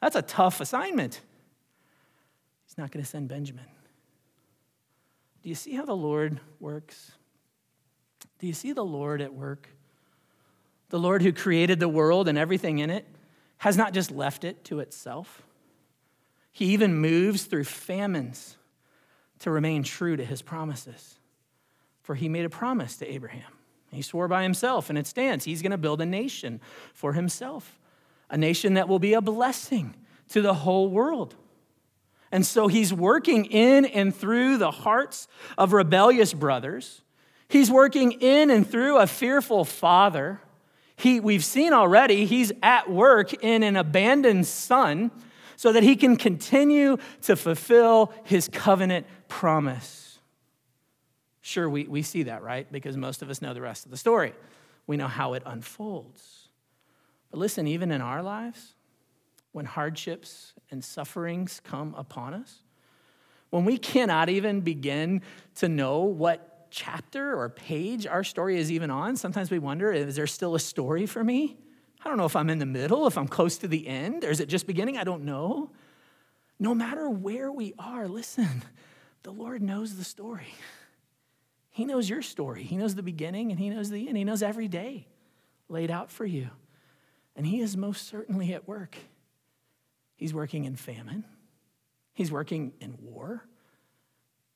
That's 0.00 0.14
a 0.14 0.22
tough 0.22 0.60
assignment. 0.60 1.20
He's 2.64 2.78
not 2.78 2.92
going 2.92 3.02
to 3.02 3.10
send 3.10 3.28
Benjamin. 3.28 3.64
Do 5.42 5.48
you 5.48 5.56
see 5.56 5.74
how 5.74 5.84
the 5.84 5.96
Lord 5.96 6.38
works? 6.60 7.10
Do 8.38 8.46
you 8.46 8.52
see 8.52 8.72
the 8.72 8.84
Lord 8.84 9.20
at 9.20 9.34
work? 9.34 9.68
The 10.90 11.00
Lord 11.00 11.22
who 11.22 11.32
created 11.32 11.80
the 11.80 11.88
world 11.88 12.28
and 12.28 12.38
everything 12.38 12.78
in 12.78 12.88
it 12.88 13.04
has 13.58 13.76
not 13.76 13.92
just 13.92 14.12
left 14.12 14.44
it 14.44 14.62
to 14.66 14.78
itself, 14.78 15.42
He 16.52 16.66
even 16.66 16.98
moves 16.98 17.46
through 17.46 17.64
famines 17.64 18.56
to 19.40 19.50
remain 19.50 19.82
true 19.82 20.16
to 20.16 20.24
His 20.24 20.40
promises. 20.40 21.18
For 22.06 22.14
He 22.14 22.28
made 22.28 22.44
a 22.44 22.50
promise 22.50 22.96
to 22.98 23.12
Abraham. 23.12 23.50
He 23.90 24.02
swore 24.02 24.28
by 24.28 24.42
Himself, 24.42 24.88
and 24.88 24.98
it 24.98 25.06
stands. 25.06 25.44
He's 25.44 25.62
going 25.62 25.72
to 25.72 25.78
build 25.78 26.00
a 26.00 26.06
nation 26.06 26.60
for 26.94 27.12
Himself, 27.12 27.78
a 28.30 28.36
nation 28.36 28.74
that 28.74 28.88
will 28.88 28.98
be 28.98 29.14
a 29.14 29.20
blessing 29.20 29.94
to 30.28 30.40
the 30.40 30.54
whole 30.54 30.88
world. 30.88 31.34
And 32.30 32.46
so 32.46 32.68
he's 32.68 32.92
working 32.92 33.44
in 33.46 33.84
and 33.84 34.14
through 34.14 34.58
the 34.58 34.70
hearts 34.70 35.28
of 35.56 35.72
rebellious 35.72 36.34
brothers. 36.34 37.02
He's 37.48 37.70
working 37.70 38.12
in 38.12 38.50
and 38.50 38.68
through 38.68 38.98
a 38.98 39.06
fearful 39.06 39.64
father 39.64 40.40
he, 40.96 41.20
we've 41.20 41.44
seen 41.44 41.72
already, 41.72 42.24
he's 42.24 42.52
at 42.62 42.90
work 42.90 43.32
in 43.44 43.62
an 43.62 43.76
abandoned 43.76 44.46
son 44.46 45.10
so 45.56 45.72
that 45.72 45.82
he 45.82 45.94
can 45.94 46.16
continue 46.16 46.96
to 47.22 47.36
fulfill 47.36 48.12
his 48.24 48.48
covenant 48.48 49.06
promise. 49.28 50.05
Sure, 51.46 51.70
we, 51.70 51.84
we 51.84 52.02
see 52.02 52.24
that, 52.24 52.42
right? 52.42 52.70
Because 52.72 52.96
most 52.96 53.22
of 53.22 53.30
us 53.30 53.40
know 53.40 53.54
the 53.54 53.60
rest 53.60 53.84
of 53.84 53.92
the 53.92 53.96
story. 53.96 54.32
We 54.88 54.96
know 54.96 55.06
how 55.06 55.34
it 55.34 55.44
unfolds. 55.46 56.48
But 57.30 57.38
listen, 57.38 57.68
even 57.68 57.92
in 57.92 58.00
our 58.00 58.20
lives, 58.20 58.74
when 59.52 59.64
hardships 59.64 60.54
and 60.72 60.84
sufferings 60.84 61.60
come 61.62 61.94
upon 61.96 62.34
us, 62.34 62.62
when 63.50 63.64
we 63.64 63.78
cannot 63.78 64.28
even 64.28 64.60
begin 64.60 65.22
to 65.54 65.68
know 65.68 66.00
what 66.00 66.66
chapter 66.72 67.38
or 67.38 67.48
page 67.48 68.08
our 68.08 68.24
story 68.24 68.58
is 68.58 68.72
even 68.72 68.90
on. 68.90 69.14
Sometimes 69.14 69.48
we 69.48 69.60
wonder 69.60 69.92
is 69.92 70.16
there 70.16 70.26
still 70.26 70.56
a 70.56 70.60
story 70.60 71.06
for 71.06 71.22
me? 71.22 71.56
I 72.04 72.08
don't 72.08 72.16
know 72.16 72.26
if 72.26 72.34
I'm 72.34 72.50
in 72.50 72.58
the 72.58 72.66
middle, 72.66 73.06
if 73.06 73.16
I'm 73.16 73.28
close 73.28 73.56
to 73.58 73.68
the 73.68 73.86
end, 73.86 74.24
or 74.24 74.30
is 74.30 74.40
it 74.40 74.48
just 74.48 74.66
beginning? 74.66 74.98
I 74.98 75.04
don't 75.04 75.22
know. 75.22 75.70
No 76.58 76.74
matter 76.74 77.08
where 77.08 77.52
we 77.52 77.72
are, 77.78 78.08
listen, 78.08 78.64
the 79.22 79.30
Lord 79.30 79.62
knows 79.62 79.96
the 79.96 80.02
story. 80.02 80.48
He 81.76 81.84
knows 81.84 82.08
your 82.08 82.22
story. 82.22 82.62
He 82.62 82.78
knows 82.78 82.94
the 82.94 83.02
beginning 83.02 83.50
and 83.50 83.60
He 83.60 83.68
knows 83.68 83.90
the 83.90 84.08
end. 84.08 84.16
He 84.16 84.24
knows 84.24 84.42
every 84.42 84.66
day 84.66 85.06
laid 85.68 85.90
out 85.90 86.10
for 86.10 86.24
you. 86.24 86.48
And 87.36 87.46
He 87.46 87.60
is 87.60 87.76
most 87.76 88.08
certainly 88.08 88.54
at 88.54 88.66
work. 88.66 88.96
He's 90.16 90.32
working 90.32 90.64
in 90.64 90.76
famine, 90.76 91.26
He's 92.14 92.32
working 92.32 92.72
in 92.80 92.96
war, 93.02 93.44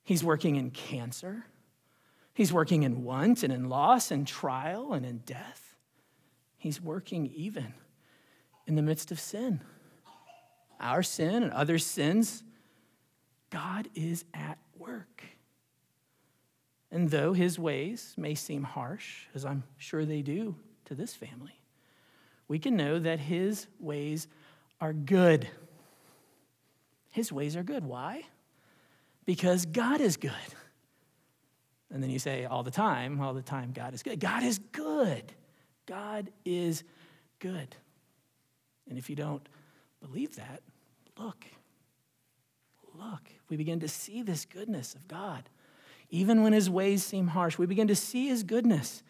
He's 0.03 0.25
working 0.25 0.57
in 0.57 0.71
cancer. 0.71 1.45
He's 2.33 2.55
working 2.55 2.85
in 2.85 3.05
want 3.05 3.43
and 3.43 3.53
in 3.53 3.69
loss 3.69 4.11
and 4.11 4.27
trial 4.27 4.95
and 4.95 5.05
in 5.05 5.19
death. 5.19 5.77
He's 6.57 6.81
working 6.81 7.27
even 7.35 7.75
in 8.67 8.77
the 8.77 8.83
midst 8.83 9.13
of 9.13 9.21
sin. 9.21 9.61
Our 10.81 11.03
sin 11.03 11.43
and 11.43 11.53
other 11.53 11.77
sins, 11.77 12.43
God 13.51 13.91
is 13.95 14.25
at 14.33 14.57
work. 14.79 15.23
And 16.93 17.11
though 17.11 17.33
his 17.33 17.59
ways 17.59 18.15
may 18.17 18.35
seem 18.35 18.65
harsh, 18.65 19.27
as 19.35 19.45
I'm 19.45 19.63
sure 19.77 20.05
they 20.05 20.23
do 20.23 20.57
to 20.87 20.95
this 20.95 21.15
family, 21.15 21.61
we 22.49 22.59
can 22.59 22.77
know 22.77 22.99
that 22.99 23.21
his 23.21 23.69
ways 23.79 24.27
are 24.81 24.93
good. 24.93 25.49
His 27.11 27.33
ways 27.33 27.57
are 27.57 27.63
good. 27.63 27.85
Why? 27.85 28.25
Because 29.25 29.67
God 29.67 30.01
is 30.01 30.17
good. 30.17 30.33
And 31.93 32.03
then 32.03 32.11
you 32.11 32.19
say 32.19 32.45
all 32.45 32.63
the 32.63 32.71
time, 32.71 33.21
all 33.21 33.35
the 33.35 33.43
time, 33.43 33.73
God 33.73 33.95
is 33.95 34.03
good. 34.03 34.19
God 34.19 34.43
is 34.43 34.59
good. 34.59 35.33
God 35.87 36.31
is 36.45 36.85
good. 37.39 37.77
And 38.89 38.99
if 38.99 39.11
you 39.11 39.17
don't 39.17 39.49
believe 40.01 40.37
that, 40.37 40.63
look. 41.19 41.45
Look. 42.95 43.23
We 43.49 43.57
begin 43.57 43.81
to 43.81 43.89
see 43.89 44.23
this 44.23 44.45
goodness 44.45 44.95
of 44.95 45.07
God. 45.09 45.49
Even 46.11 46.43
when 46.43 46.53
his 46.53 46.69
ways 46.69 47.05
seem 47.05 47.29
harsh, 47.29 47.57
we 47.57 47.67
begin 47.67 47.89
to 47.89 47.97
see 47.97 48.29
his 48.29 48.43
goodness 48.43 49.03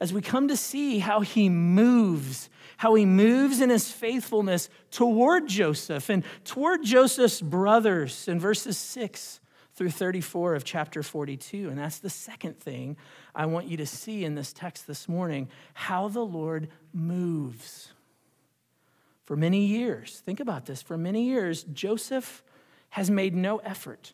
as 0.00 0.12
we 0.12 0.20
come 0.20 0.48
to 0.48 0.56
see 0.56 0.98
how 0.98 1.20
he 1.20 1.48
moves, 1.48 2.50
how 2.78 2.94
he 2.94 3.06
moves 3.06 3.60
in 3.60 3.70
his 3.70 3.90
faithfulness 3.90 4.68
toward 4.90 5.46
Joseph 5.46 6.08
and 6.10 6.24
toward 6.44 6.82
Joseph's 6.82 7.40
brothers 7.40 8.28
in 8.28 8.38
verses 8.38 8.76
6 8.76 9.40
through 9.74 9.90
34 9.90 10.54
of 10.54 10.64
chapter 10.64 11.02
42. 11.02 11.68
And 11.68 11.78
that's 11.78 11.98
the 11.98 12.10
second 12.10 12.58
thing 12.58 12.96
I 13.34 13.46
want 13.46 13.68
you 13.68 13.76
to 13.78 13.86
see 13.86 14.24
in 14.24 14.34
this 14.34 14.52
text 14.52 14.86
this 14.86 15.08
morning 15.08 15.48
how 15.74 16.08
the 16.08 16.24
Lord 16.24 16.68
moves. 16.92 17.92
For 19.24 19.36
many 19.36 19.66
years, 19.66 20.22
think 20.24 20.40
about 20.40 20.66
this, 20.66 20.82
for 20.82 20.96
many 20.96 21.24
years, 21.24 21.64
Joseph 21.64 22.42
has 22.90 23.10
made 23.10 23.34
no 23.34 23.58
effort 23.58 24.12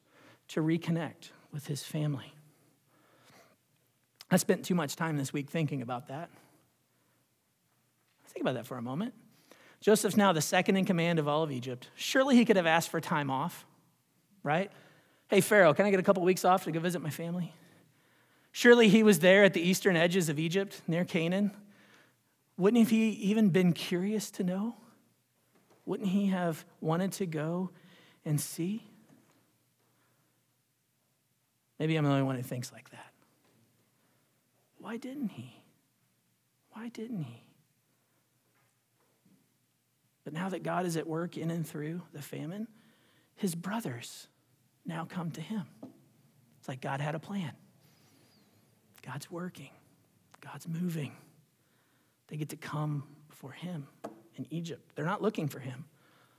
to 0.48 0.60
reconnect 0.60 1.30
with 1.52 1.66
his 1.66 1.82
family. 1.82 2.32
I 4.30 4.36
spent 4.36 4.64
too 4.64 4.74
much 4.74 4.96
time 4.96 5.16
this 5.16 5.32
week 5.32 5.50
thinking 5.50 5.82
about 5.82 6.08
that. 6.08 6.30
Think 8.28 8.42
about 8.42 8.54
that 8.54 8.66
for 8.66 8.78
a 8.78 8.82
moment. 8.82 9.12
Joseph's 9.80 10.16
now 10.16 10.32
the 10.32 10.40
second 10.40 10.76
in 10.76 10.84
command 10.84 11.18
of 11.18 11.28
all 11.28 11.42
of 11.42 11.52
Egypt. 11.52 11.90
Surely 11.96 12.36
he 12.36 12.44
could 12.44 12.56
have 12.56 12.66
asked 12.66 12.88
for 12.88 13.00
time 13.00 13.30
off, 13.30 13.66
right? 14.42 14.70
Hey, 15.28 15.40
Pharaoh, 15.40 15.74
can 15.74 15.84
I 15.84 15.90
get 15.90 16.00
a 16.00 16.02
couple 16.02 16.22
weeks 16.22 16.44
off 16.44 16.64
to 16.64 16.72
go 16.72 16.80
visit 16.80 17.02
my 17.02 17.10
family? 17.10 17.52
Surely 18.52 18.88
he 18.88 19.02
was 19.02 19.18
there 19.18 19.44
at 19.44 19.54
the 19.54 19.60
eastern 19.60 19.96
edges 19.96 20.28
of 20.28 20.38
Egypt, 20.38 20.80
near 20.86 21.04
Canaan. 21.04 21.50
Wouldn't 22.56 22.88
he 22.88 23.10
even 23.10 23.48
been 23.48 23.72
curious 23.72 24.30
to 24.32 24.44
know? 24.44 24.76
Wouldn't 25.84 26.10
he 26.10 26.26
have 26.26 26.64
wanted 26.80 27.12
to 27.12 27.26
go 27.26 27.70
and 28.24 28.40
see? 28.40 28.91
Maybe 31.82 31.96
I'm 31.96 32.04
the 32.04 32.10
only 32.10 32.22
one 32.22 32.36
who 32.36 32.44
thinks 32.44 32.70
like 32.70 32.90
that. 32.90 33.12
Why 34.78 34.98
didn't 34.98 35.30
he? 35.30 35.52
Why 36.74 36.90
didn't 36.90 37.24
he? 37.24 37.42
But 40.22 40.32
now 40.32 40.48
that 40.50 40.62
God 40.62 40.86
is 40.86 40.96
at 40.96 41.08
work 41.08 41.36
in 41.36 41.50
and 41.50 41.66
through 41.66 42.02
the 42.12 42.22
famine, 42.22 42.68
his 43.34 43.56
brothers 43.56 44.28
now 44.86 45.08
come 45.10 45.32
to 45.32 45.40
him. 45.40 45.64
It's 46.60 46.68
like 46.68 46.80
God 46.80 47.00
had 47.00 47.16
a 47.16 47.18
plan. 47.18 47.50
God's 49.04 49.28
working, 49.28 49.70
God's 50.40 50.68
moving. 50.68 51.10
They 52.28 52.36
get 52.36 52.50
to 52.50 52.56
come 52.56 53.02
before 53.28 53.50
him 53.50 53.88
in 54.36 54.46
Egypt. 54.50 54.88
They're 54.94 55.04
not 55.04 55.20
looking 55.20 55.48
for 55.48 55.58
him, 55.58 55.86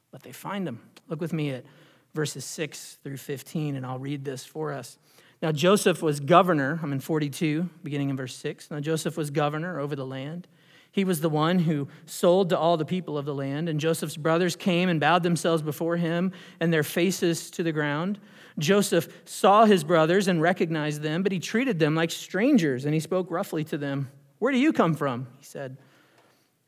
but 0.10 0.24
they 0.24 0.32
find 0.32 0.66
him. 0.66 0.80
Look 1.10 1.20
with 1.20 1.34
me 1.34 1.50
at 1.50 1.66
verses 2.14 2.46
6 2.46 3.00
through 3.04 3.18
15, 3.18 3.76
and 3.76 3.86
I'll 3.86 4.00
read 4.00 4.24
this 4.24 4.46
for 4.46 4.72
us. 4.72 4.98
Now, 5.44 5.52
Joseph 5.52 6.02
was 6.02 6.22
governor. 6.22 6.80
I'm 6.82 6.94
in 6.94 7.02
42, 7.02 7.70
beginning 7.84 8.10
in 8.10 8.16
verse 8.16 8.34
6. 8.34 8.72
Now, 8.72 8.80
Joseph 8.80 9.18
was 9.18 9.30
governor 9.30 9.78
over 9.78 9.94
the 9.94 10.06
land. 10.06 10.48
He 10.90 11.04
was 11.04 11.20
the 11.20 11.30
one 11.30 11.60
who 11.60 11.90
sold 12.06 12.50
to 12.52 12.58
all 12.58 12.78
the 12.78 12.86
people 12.86 13.18
of 13.18 13.26
the 13.26 13.36
land, 13.36 13.68
and 13.68 13.78
Joseph's 13.78 14.16
brothers 14.16 14.56
came 14.56 14.88
and 14.88 15.02
bowed 15.02 15.22
themselves 15.22 15.62
before 15.62 15.98
him 15.98 16.32
and 16.62 16.72
their 16.72 16.82
faces 16.82 17.52
to 17.52 17.64
the 17.64 17.74
ground. 17.74 18.20
Joseph 18.58 19.10
saw 19.26 19.66
his 19.66 19.84
brothers 19.84 20.30
and 20.30 20.42
recognized 20.42 21.02
them, 21.02 21.24
but 21.24 21.34
he 21.34 21.40
treated 21.40 21.78
them 21.78 21.94
like 21.94 22.12
strangers, 22.12 22.86
and 22.86 22.94
he 22.94 23.02
spoke 23.02 23.30
roughly 23.30 23.66
to 23.66 23.78
them. 23.78 24.10
Where 24.40 24.54
do 24.54 24.60
you 24.60 24.72
come 24.72 24.94
from? 24.94 25.28
He 25.40 25.44
said. 25.44 25.76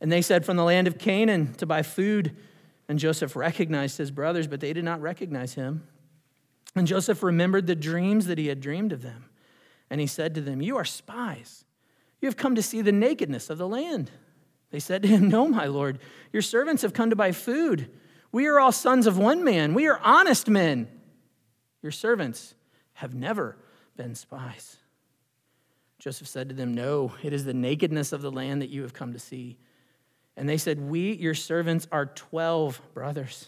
And 0.01 0.11
they 0.11 0.21
said, 0.21 0.45
From 0.45 0.57
the 0.57 0.65
land 0.65 0.87
of 0.87 0.97
Canaan 0.97 1.53
to 1.55 1.65
buy 1.65 1.81
food. 1.81 2.35
And 2.89 2.99
Joseph 2.99 3.37
recognized 3.37 3.97
his 3.97 4.11
brothers, 4.11 4.47
but 4.47 4.59
they 4.59 4.73
did 4.73 4.83
not 4.83 5.01
recognize 5.01 5.53
him. 5.53 5.87
And 6.73 6.87
Joseph 6.87 7.23
remembered 7.23 7.67
the 7.67 7.75
dreams 7.75 8.27
that 8.27 8.37
he 8.37 8.47
had 8.47 8.61
dreamed 8.61 8.91
of 8.91 9.01
them. 9.01 9.25
And 9.89 10.01
he 10.01 10.07
said 10.07 10.33
to 10.35 10.41
them, 10.41 10.61
You 10.61 10.77
are 10.77 10.85
spies. 10.85 11.65
You 12.21 12.27
have 12.27 12.37
come 12.37 12.55
to 12.55 12.63
see 12.63 12.81
the 12.81 12.91
nakedness 12.91 13.49
of 13.49 13.57
the 13.57 13.67
land. 13.67 14.11
They 14.71 14.79
said 14.79 15.03
to 15.03 15.07
him, 15.07 15.29
No, 15.29 15.47
my 15.47 15.65
lord, 15.65 15.99
your 16.33 16.41
servants 16.41 16.81
have 16.81 16.93
come 16.93 17.09
to 17.11 17.15
buy 17.15 17.31
food. 17.31 17.91
We 18.31 18.47
are 18.47 18.59
all 18.59 18.71
sons 18.71 19.07
of 19.07 19.17
one 19.17 19.43
man. 19.43 19.73
We 19.73 19.87
are 19.87 19.99
honest 19.99 20.49
men. 20.49 20.87
Your 21.81 21.91
servants 21.91 22.55
have 22.93 23.13
never 23.13 23.57
been 23.95 24.15
spies. 24.15 24.77
Joseph 25.99 26.27
said 26.27 26.49
to 26.49 26.55
them, 26.55 26.73
No, 26.73 27.13
it 27.23 27.31
is 27.31 27.45
the 27.45 27.53
nakedness 27.53 28.11
of 28.11 28.21
the 28.21 28.31
land 28.31 28.61
that 28.61 28.69
you 28.69 28.81
have 28.81 28.93
come 28.93 29.13
to 29.13 29.19
see. 29.19 29.57
And 30.35 30.49
they 30.49 30.57
said, 30.57 30.79
We, 30.79 31.13
your 31.13 31.33
servants, 31.33 31.87
are 31.91 32.07
12 32.07 32.81
brothers, 32.93 33.47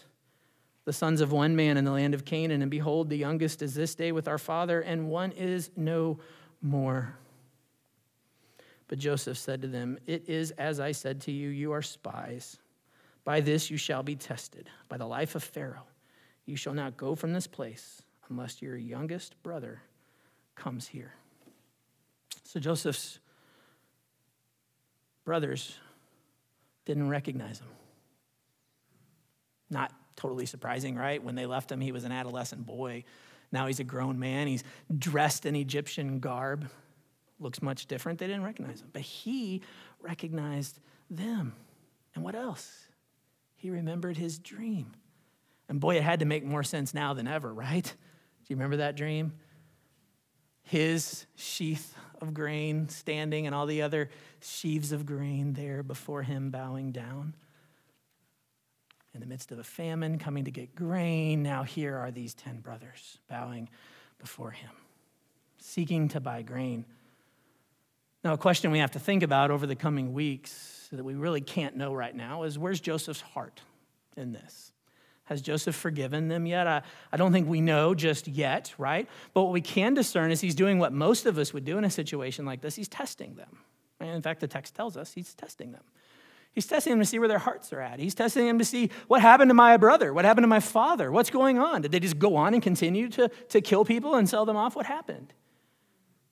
the 0.88 0.92
sons 0.94 1.20
of 1.20 1.32
one 1.32 1.54
man 1.54 1.76
in 1.76 1.84
the 1.84 1.90
land 1.90 2.14
of 2.14 2.24
Canaan. 2.24 2.62
And 2.62 2.70
behold, 2.70 3.10
the 3.10 3.16
youngest 3.18 3.60
is 3.60 3.74
this 3.74 3.94
day 3.94 4.10
with 4.10 4.26
our 4.26 4.38
father, 4.38 4.80
and 4.80 5.10
one 5.10 5.32
is 5.32 5.70
no 5.76 6.18
more. 6.62 7.14
But 8.86 8.98
Joseph 8.98 9.36
said 9.36 9.60
to 9.60 9.68
them, 9.68 9.98
It 10.06 10.30
is 10.30 10.50
as 10.52 10.80
I 10.80 10.92
said 10.92 11.20
to 11.22 11.30
you, 11.30 11.50
you 11.50 11.72
are 11.72 11.82
spies. 11.82 12.56
By 13.22 13.42
this 13.42 13.70
you 13.70 13.76
shall 13.76 14.02
be 14.02 14.16
tested. 14.16 14.70
By 14.88 14.96
the 14.96 15.04
life 15.04 15.34
of 15.34 15.44
Pharaoh, 15.44 15.84
you 16.46 16.56
shall 16.56 16.72
not 16.72 16.96
go 16.96 17.14
from 17.14 17.34
this 17.34 17.46
place 17.46 18.00
unless 18.30 18.62
your 18.62 18.78
youngest 18.78 19.34
brother 19.42 19.82
comes 20.54 20.88
here. 20.88 21.12
So 22.44 22.60
Joseph's 22.60 23.18
brothers 25.26 25.76
didn't 26.86 27.10
recognize 27.10 27.58
him. 27.58 27.68
Not 29.68 29.92
totally 30.18 30.46
surprising, 30.46 30.96
right? 30.96 31.22
When 31.22 31.36
they 31.36 31.46
left 31.46 31.70
him, 31.70 31.80
he 31.80 31.92
was 31.92 32.04
an 32.04 32.12
adolescent 32.12 32.66
boy. 32.66 33.04
Now 33.52 33.66
he's 33.66 33.80
a 33.80 33.84
grown 33.84 34.18
man. 34.18 34.48
He's 34.48 34.64
dressed 34.98 35.46
in 35.46 35.54
Egyptian 35.54 36.18
garb. 36.18 36.68
Looks 37.38 37.62
much 37.62 37.86
different. 37.86 38.18
They 38.18 38.26
didn't 38.26 38.42
recognize 38.42 38.80
him. 38.80 38.88
But 38.92 39.02
he 39.02 39.62
recognized 40.00 40.80
them. 41.08 41.54
And 42.14 42.24
what 42.24 42.34
else? 42.34 42.88
He 43.54 43.70
remembered 43.70 44.16
his 44.16 44.38
dream. 44.38 44.92
And 45.68 45.78
boy, 45.78 45.96
it 45.96 46.02
had 46.02 46.20
to 46.20 46.26
make 46.26 46.44
more 46.44 46.64
sense 46.64 46.92
now 46.92 47.14
than 47.14 47.28
ever, 47.28 47.54
right? 47.54 47.84
Do 47.84 48.46
you 48.48 48.56
remember 48.56 48.78
that 48.78 48.96
dream? 48.96 49.34
His 50.62 51.26
sheath 51.36 51.94
of 52.20 52.34
grain 52.34 52.88
standing 52.88 53.46
and 53.46 53.54
all 53.54 53.66
the 53.66 53.82
other 53.82 54.10
sheaves 54.40 54.90
of 54.90 55.06
grain 55.06 55.52
there 55.52 55.84
before 55.84 56.22
him 56.22 56.50
bowing 56.50 56.90
down. 56.90 57.34
In 59.14 59.20
the 59.20 59.26
midst 59.26 59.50
of 59.52 59.58
a 59.58 59.64
famine, 59.64 60.18
coming 60.18 60.44
to 60.44 60.50
get 60.50 60.74
grain, 60.74 61.42
now 61.42 61.62
here 61.62 61.96
are 61.96 62.10
these 62.10 62.34
10 62.34 62.60
brothers 62.60 63.18
bowing 63.28 63.68
before 64.18 64.50
him, 64.50 64.70
seeking 65.58 66.08
to 66.08 66.20
buy 66.20 66.42
grain. 66.42 66.84
Now, 68.22 68.34
a 68.34 68.38
question 68.38 68.70
we 68.70 68.80
have 68.80 68.90
to 68.92 68.98
think 68.98 69.22
about 69.22 69.50
over 69.50 69.66
the 69.66 69.76
coming 69.76 70.12
weeks 70.12 70.88
that 70.92 71.04
we 71.04 71.14
really 71.14 71.40
can't 71.40 71.76
know 71.76 71.94
right 71.94 72.14
now 72.14 72.42
is 72.42 72.58
where's 72.58 72.80
Joseph's 72.80 73.20
heart 73.20 73.60
in 74.16 74.32
this? 74.32 74.72
Has 75.24 75.42
Joseph 75.42 75.76
forgiven 75.76 76.28
them 76.28 76.46
yet? 76.46 76.66
I, 76.66 76.82
I 77.12 77.16
don't 77.18 77.32
think 77.32 77.48
we 77.48 77.60
know 77.60 77.94
just 77.94 78.26
yet, 78.26 78.74
right? 78.78 79.06
But 79.34 79.42
what 79.42 79.52
we 79.52 79.60
can 79.60 79.94
discern 79.94 80.30
is 80.30 80.40
he's 80.40 80.54
doing 80.54 80.78
what 80.78 80.92
most 80.92 81.26
of 81.26 81.36
us 81.38 81.52
would 81.52 81.64
do 81.66 81.76
in 81.76 81.84
a 81.84 81.90
situation 81.90 82.46
like 82.46 82.62
this 82.62 82.76
he's 82.76 82.88
testing 82.88 83.34
them. 83.34 83.58
And 84.00 84.10
in 84.10 84.22
fact, 84.22 84.40
the 84.40 84.48
text 84.48 84.74
tells 84.74 84.96
us 84.96 85.12
he's 85.12 85.34
testing 85.34 85.72
them. 85.72 85.82
He's 86.52 86.66
testing 86.66 86.92
them 86.92 87.00
to 87.00 87.06
see 87.06 87.18
where 87.18 87.28
their 87.28 87.38
hearts 87.38 87.72
are 87.72 87.80
at. 87.80 88.00
He's 88.00 88.14
testing 88.14 88.46
them 88.46 88.58
to 88.58 88.64
see 88.64 88.90
what 89.06 89.20
happened 89.20 89.50
to 89.50 89.54
my 89.54 89.76
brother, 89.76 90.12
what 90.12 90.24
happened 90.24 90.44
to 90.44 90.48
my 90.48 90.60
father, 90.60 91.12
what's 91.12 91.30
going 91.30 91.58
on. 91.58 91.82
Did 91.82 91.92
they 91.92 92.00
just 92.00 92.18
go 92.18 92.36
on 92.36 92.54
and 92.54 92.62
continue 92.62 93.08
to, 93.10 93.28
to 93.50 93.60
kill 93.60 93.84
people 93.84 94.16
and 94.16 94.28
sell 94.28 94.44
them 94.44 94.56
off? 94.56 94.74
What 94.74 94.86
happened? 94.86 95.32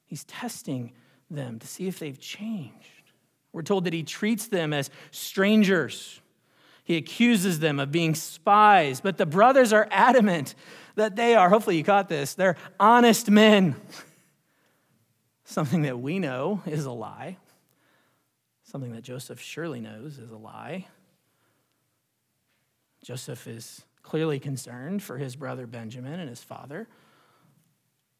He's 0.05 0.24
testing 0.24 0.92
them 1.31 1.59
to 1.59 1.66
see 1.66 1.87
if 1.87 1.98
they've 1.98 2.18
changed. 2.18 2.72
We're 3.52 3.62
told 3.62 3.85
that 3.85 3.92
he 3.92 4.02
treats 4.02 4.48
them 4.48 4.72
as 4.72 4.90
strangers 5.11 6.20
he 6.87 6.96
accuses 6.96 7.59
them 7.59 7.81
of 7.81 7.90
being 7.90 8.14
spies, 8.14 9.00
but 9.00 9.18
the 9.18 9.26
brothers 9.26 9.72
are 9.72 9.88
adamant 9.90 10.55
that 10.94 11.16
they 11.16 11.35
are, 11.35 11.48
hopefully 11.48 11.76
you 11.76 11.83
caught 11.83 12.09
this, 12.09 12.35
they're 12.35 12.55
honest 12.79 13.29
men. 13.29 13.74
Something 15.44 15.83
that 15.83 15.98
we 15.98 16.20
know 16.20 16.62
is 16.64 16.85
a 16.85 16.92
lie. 16.92 17.38
Something 18.66 18.92
that 18.92 19.02
Joseph 19.02 19.40
surely 19.40 19.81
knows 19.81 20.18
is 20.18 20.33
a 20.33 20.37
lie. 20.37 20.88
Joseph 23.05 23.46
is 23.46 23.85
clearly 24.02 24.40
concerned 24.40 25.05
for 25.05 25.18
his 25.18 25.37
brother 25.37 25.68
Benjamin 25.68 26.18
and 26.18 26.29
his 26.29 26.42
father, 26.42 26.88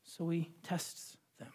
so 0.05 0.29
he 0.29 0.51
tests 0.63 1.17
them. 1.41 1.49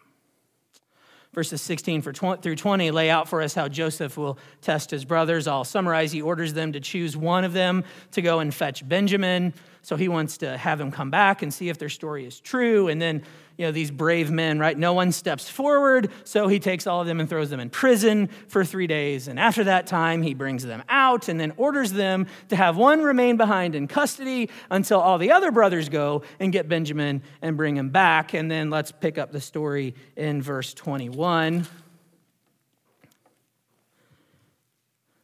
verses 1.32 1.62
16 1.62 2.02
through 2.02 2.56
20 2.56 2.90
lay 2.90 3.08
out 3.08 3.28
for 3.28 3.40
us 3.40 3.54
how 3.54 3.66
Joseph 3.66 4.18
will 4.18 4.38
test 4.60 4.90
his 4.90 5.06
brothers. 5.06 5.46
I'll 5.46 5.64
summarize. 5.64 6.12
He 6.12 6.20
orders 6.20 6.52
them 6.52 6.72
to 6.72 6.80
choose 6.80 7.16
one 7.16 7.44
of 7.44 7.54
them 7.54 7.84
to 8.10 8.20
go 8.20 8.40
and 8.40 8.54
fetch 8.54 8.86
Benjamin. 8.86 9.54
So 9.84 9.96
he 9.96 10.08
wants 10.08 10.38
to 10.38 10.56
have 10.56 10.78
them 10.78 10.92
come 10.92 11.10
back 11.10 11.42
and 11.42 11.52
see 11.52 11.68
if 11.68 11.76
their 11.76 11.88
story 11.88 12.24
is 12.24 12.38
true. 12.38 12.86
And 12.86 13.02
then, 13.02 13.24
you 13.58 13.66
know, 13.66 13.72
these 13.72 13.90
brave 13.90 14.30
men, 14.30 14.60
right? 14.60 14.78
No 14.78 14.92
one 14.92 15.10
steps 15.10 15.48
forward. 15.48 16.08
So 16.22 16.46
he 16.46 16.60
takes 16.60 16.86
all 16.86 17.00
of 17.00 17.08
them 17.08 17.18
and 17.18 17.28
throws 17.28 17.50
them 17.50 17.58
in 17.58 17.68
prison 17.68 18.28
for 18.46 18.64
three 18.64 18.86
days. 18.86 19.26
And 19.26 19.40
after 19.40 19.64
that 19.64 19.88
time, 19.88 20.22
he 20.22 20.34
brings 20.34 20.62
them 20.62 20.84
out 20.88 21.28
and 21.28 21.40
then 21.40 21.52
orders 21.56 21.92
them 21.92 22.28
to 22.50 22.54
have 22.54 22.76
one 22.76 23.02
remain 23.02 23.36
behind 23.36 23.74
in 23.74 23.88
custody 23.88 24.50
until 24.70 25.00
all 25.00 25.18
the 25.18 25.32
other 25.32 25.50
brothers 25.50 25.88
go 25.88 26.22
and 26.38 26.52
get 26.52 26.68
Benjamin 26.68 27.20
and 27.42 27.56
bring 27.56 27.76
him 27.76 27.88
back. 27.88 28.34
And 28.34 28.48
then 28.48 28.70
let's 28.70 28.92
pick 28.92 29.18
up 29.18 29.32
the 29.32 29.40
story 29.40 29.96
in 30.14 30.42
verse 30.42 30.74
21. 30.74 31.66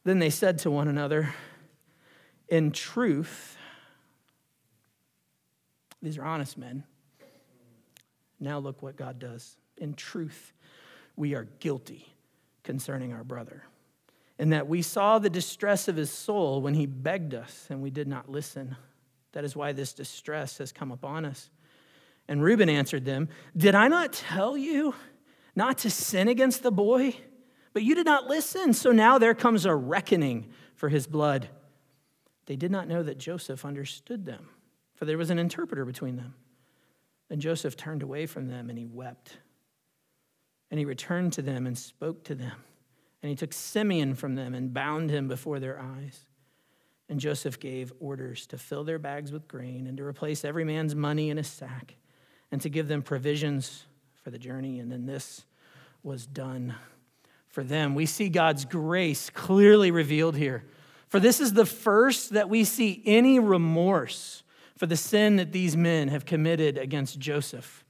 Then 0.02 0.18
they 0.18 0.30
said 0.30 0.58
to 0.60 0.70
one 0.70 0.88
another, 0.88 1.34
In 2.48 2.72
truth, 2.72 3.57
these 6.02 6.18
are 6.18 6.24
honest 6.24 6.56
men. 6.56 6.84
Now 8.40 8.58
look 8.58 8.82
what 8.82 8.96
God 8.96 9.18
does. 9.18 9.56
In 9.76 9.94
truth, 9.94 10.52
we 11.16 11.34
are 11.34 11.48
guilty 11.58 12.14
concerning 12.62 13.12
our 13.12 13.24
brother, 13.24 13.64
in 14.38 14.50
that 14.50 14.68
we 14.68 14.82
saw 14.82 15.18
the 15.18 15.30
distress 15.30 15.88
of 15.88 15.96
his 15.96 16.10
soul 16.10 16.60
when 16.60 16.74
he 16.74 16.86
begged 16.86 17.34
us 17.34 17.66
and 17.70 17.82
we 17.82 17.90
did 17.90 18.06
not 18.06 18.28
listen. 18.28 18.76
That 19.32 19.44
is 19.44 19.56
why 19.56 19.72
this 19.72 19.92
distress 19.92 20.58
has 20.58 20.72
come 20.72 20.92
upon 20.92 21.24
us. 21.24 21.50
And 22.28 22.42
Reuben 22.42 22.68
answered 22.68 23.04
them, 23.04 23.28
Did 23.56 23.74
I 23.74 23.88
not 23.88 24.12
tell 24.12 24.56
you 24.56 24.94
not 25.56 25.78
to 25.78 25.90
sin 25.90 26.28
against 26.28 26.62
the 26.62 26.70
boy? 26.70 27.16
But 27.72 27.82
you 27.82 27.94
did 27.94 28.06
not 28.06 28.26
listen, 28.26 28.72
so 28.74 28.92
now 28.92 29.18
there 29.18 29.34
comes 29.34 29.64
a 29.64 29.74
reckoning 29.74 30.50
for 30.74 30.88
his 30.88 31.06
blood. 31.06 31.48
They 32.46 32.56
did 32.56 32.70
not 32.70 32.88
know 32.88 33.02
that 33.02 33.18
Joseph 33.18 33.64
understood 33.64 34.24
them 34.24 34.48
for 34.98 35.04
there 35.04 35.16
was 35.16 35.30
an 35.30 35.38
interpreter 35.38 35.84
between 35.84 36.16
them. 36.16 36.34
Then 37.28 37.38
Joseph 37.38 37.76
turned 37.76 38.02
away 38.02 38.26
from 38.26 38.48
them 38.48 38.68
and 38.68 38.76
he 38.76 38.84
wept. 38.84 39.38
And 40.72 40.78
he 40.80 40.84
returned 40.84 41.32
to 41.34 41.42
them 41.42 41.68
and 41.68 41.78
spoke 41.78 42.24
to 42.24 42.34
them. 42.34 42.64
And 43.22 43.30
he 43.30 43.36
took 43.36 43.52
Simeon 43.52 44.16
from 44.16 44.34
them 44.34 44.54
and 44.54 44.74
bound 44.74 45.10
him 45.10 45.28
before 45.28 45.60
their 45.60 45.80
eyes. 45.80 46.24
And 47.08 47.20
Joseph 47.20 47.60
gave 47.60 47.92
orders 48.00 48.46
to 48.48 48.58
fill 48.58 48.82
their 48.82 48.98
bags 48.98 49.30
with 49.30 49.46
grain 49.46 49.86
and 49.86 49.96
to 49.98 50.04
replace 50.04 50.44
every 50.44 50.64
man's 50.64 50.96
money 50.96 51.30
in 51.30 51.38
a 51.38 51.44
sack 51.44 51.94
and 52.50 52.60
to 52.60 52.68
give 52.68 52.88
them 52.88 53.02
provisions 53.02 53.84
for 54.24 54.30
the 54.30 54.38
journey. 54.38 54.80
And 54.80 54.90
then 54.90 55.06
this 55.06 55.44
was 56.02 56.26
done 56.26 56.74
for 57.46 57.62
them. 57.62 57.94
We 57.94 58.06
see 58.06 58.28
God's 58.28 58.64
grace 58.64 59.30
clearly 59.30 59.92
revealed 59.92 60.36
here. 60.36 60.64
For 61.06 61.20
this 61.20 61.40
is 61.40 61.52
the 61.52 61.66
first 61.66 62.30
that 62.30 62.48
we 62.48 62.64
see 62.64 63.00
any 63.06 63.38
remorse 63.38 64.42
for 64.78 64.86
the 64.86 64.96
sin 64.96 65.36
that 65.36 65.52
these 65.52 65.76
men 65.76 66.08
have 66.08 66.24
committed 66.24 66.78
against 66.78 67.18
Joseph. 67.18 67.84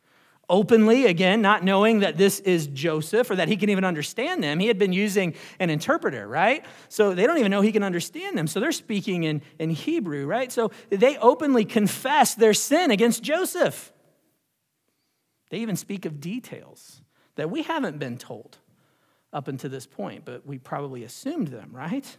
openly, 0.51 1.07
again, 1.07 1.43
not 1.43 1.63
knowing 1.63 2.01
that 2.01 2.17
this 2.17 2.41
is 2.41 2.69
Joseph 2.69 3.31
or 3.31 3.37
that 3.37 3.49
he 3.49 3.57
can 3.57 3.69
even 3.69 3.85
understand 3.85 4.43
them. 4.43 4.59
He 4.59 4.69
had 4.69 4.79
been 4.79 4.93
using 4.93 5.35
an 5.59 5.71
interpreter, 5.71 6.27
right? 6.27 6.65
So 6.89 7.15
they 7.15 7.27
don't 7.27 7.39
even 7.39 7.51
know 7.51 7.61
he 7.61 7.73
can 7.73 7.83
understand 7.83 8.39
them. 8.39 8.47
So 8.47 8.59
they're 8.61 8.73
speaking 8.73 9.25
in, 9.25 9.43
in 9.59 9.71
Hebrew, 9.71 10.27
right? 10.27 10.51
So 10.51 10.71
they 10.89 11.19
openly 11.19 11.65
confess 11.65 12.35
their 12.35 12.55
sin 12.55 12.91
against 12.91 13.23
Joseph. 13.23 13.93
They 15.51 15.59
even 15.59 15.77
speak 15.77 16.07
of 16.07 16.21
details 16.21 17.03
that 17.37 17.51
we 17.51 17.63
haven't 17.63 17.99
been 17.99 18.19
told 18.19 18.59
up 19.33 19.49
until 19.49 19.71
this 19.71 19.87
point, 19.87 20.25
but 20.25 20.47
we 20.47 20.59
probably 20.59 21.05
assumed 21.05 21.49
them, 21.49 21.71
right? 21.73 22.17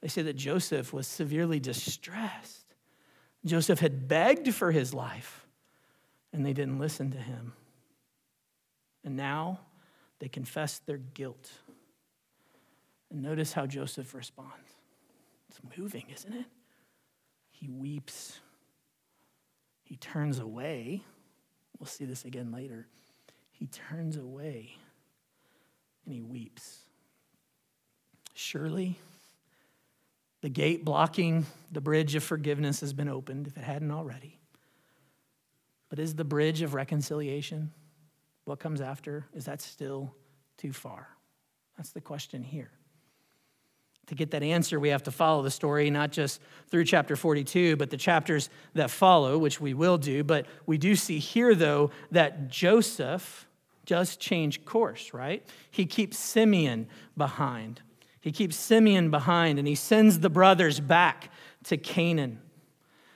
They 0.00 0.08
say 0.08 0.22
that 0.22 0.36
Joseph 0.36 0.92
was 0.92 1.06
severely 1.06 1.58
distressed. 1.58 2.59
Joseph 3.44 3.80
had 3.80 4.06
begged 4.06 4.52
for 4.54 4.70
his 4.70 4.92
life 4.92 5.46
and 6.32 6.44
they 6.44 6.52
didn't 6.52 6.78
listen 6.78 7.10
to 7.12 7.18
him. 7.18 7.52
And 9.04 9.16
now 9.16 9.60
they 10.18 10.28
confess 10.28 10.78
their 10.80 10.98
guilt. 10.98 11.50
And 13.10 13.22
notice 13.22 13.52
how 13.52 13.66
Joseph 13.66 14.14
responds. 14.14 14.70
It's 15.48 15.60
moving, 15.76 16.04
isn't 16.14 16.32
it? 16.32 16.46
He 17.50 17.68
weeps. 17.68 18.38
He 19.82 19.96
turns 19.96 20.38
away. 20.38 21.02
We'll 21.78 21.86
see 21.86 22.04
this 22.04 22.24
again 22.24 22.52
later. 22.52 22.86
He 23.50 23.66
turns 23.66 24.16
away 24.16 24.76
and 26.04 26.14
he 26.14 26.20
weeps. 26.20 26.78
Surely, 28.34 28.98
the 30.40 30.48
gate 30.48 30.84
blocking 30.84 31.46
the 31.70 31.80
bridge 31.80 32.14
of 32.14 32.24
forgiveness 32.24 32.80
has 32.80 32.92
been 32.92 33.08
opened, 33.08 33.46
if 33.46 33.56
it 33.56 33.64
hadn't 33.64 33.90
already. 33.90 34.38
But 35.88 35.98
is 35.98 36.14
the 36.14 36.24
bridge 36.24 36.62
of 36.62 36.74
reconciliation, 36.74 37.72
what 38.44 38.58
comes 38.58 38.80
after, 38.80 39.26
is 39.34 39.44
that 39.44 39.60
still 39.60 40.14
too 40.56 40.72
far? 40.72 41.08
That's 41.76 41.90
the 41.90 42.00
question 42.00 42.42
here. 42.42 42.70
To 44.06 44.14
get 44.14 44.32
that 44.32 44.42
answer, 44.42 44.80
we 44.80 44.88
have 44.88 45.04
to 45.04 45.12
follow 45.12 45.42
the 45.42 45.50
story, 45.50 45.88
not 45.88 46.10
just 46.10 46.40
through 46.68 46.84
chapter 46.84 47.14
42, 47.14 47.76
but 47.76 47.90
the 47.90 47.96
chapters 47.96 48.50
that 48.74 48.90
follow, 48.90 49.38
which 49.38 49.60
we 49.60 49.72
will 49.72 49.98
do. 49.98 50.24
But 50.24 50.46
we 50.66 50.78
do 50.78 50.96
see 50.96 51.18
here, 51.18 51.54
though, 51.54 51.90
that 52.10 52.48
Joseph 52.48 53.46
does 53.86 54.16
change 54.16 54.64
course, 54.64 55.14
right? 55.14 55.46
He 55.70 55.86
keeps 55.86 56.18
Simeon 56.18 56.88
behind. 57.16 57.82
He 58.20 58.32
keeps 58.32 58.56
Simeon 58.56 59.10
behind, 59.10 59.58
and 59.58 59.66
he 59.66 59.74
sends 59.74 60.20
the 60.20 60.30
brothers 60.30 60.78
back 60.78 61.30
to 61.64 61.76
Canaan. 61.76 62.40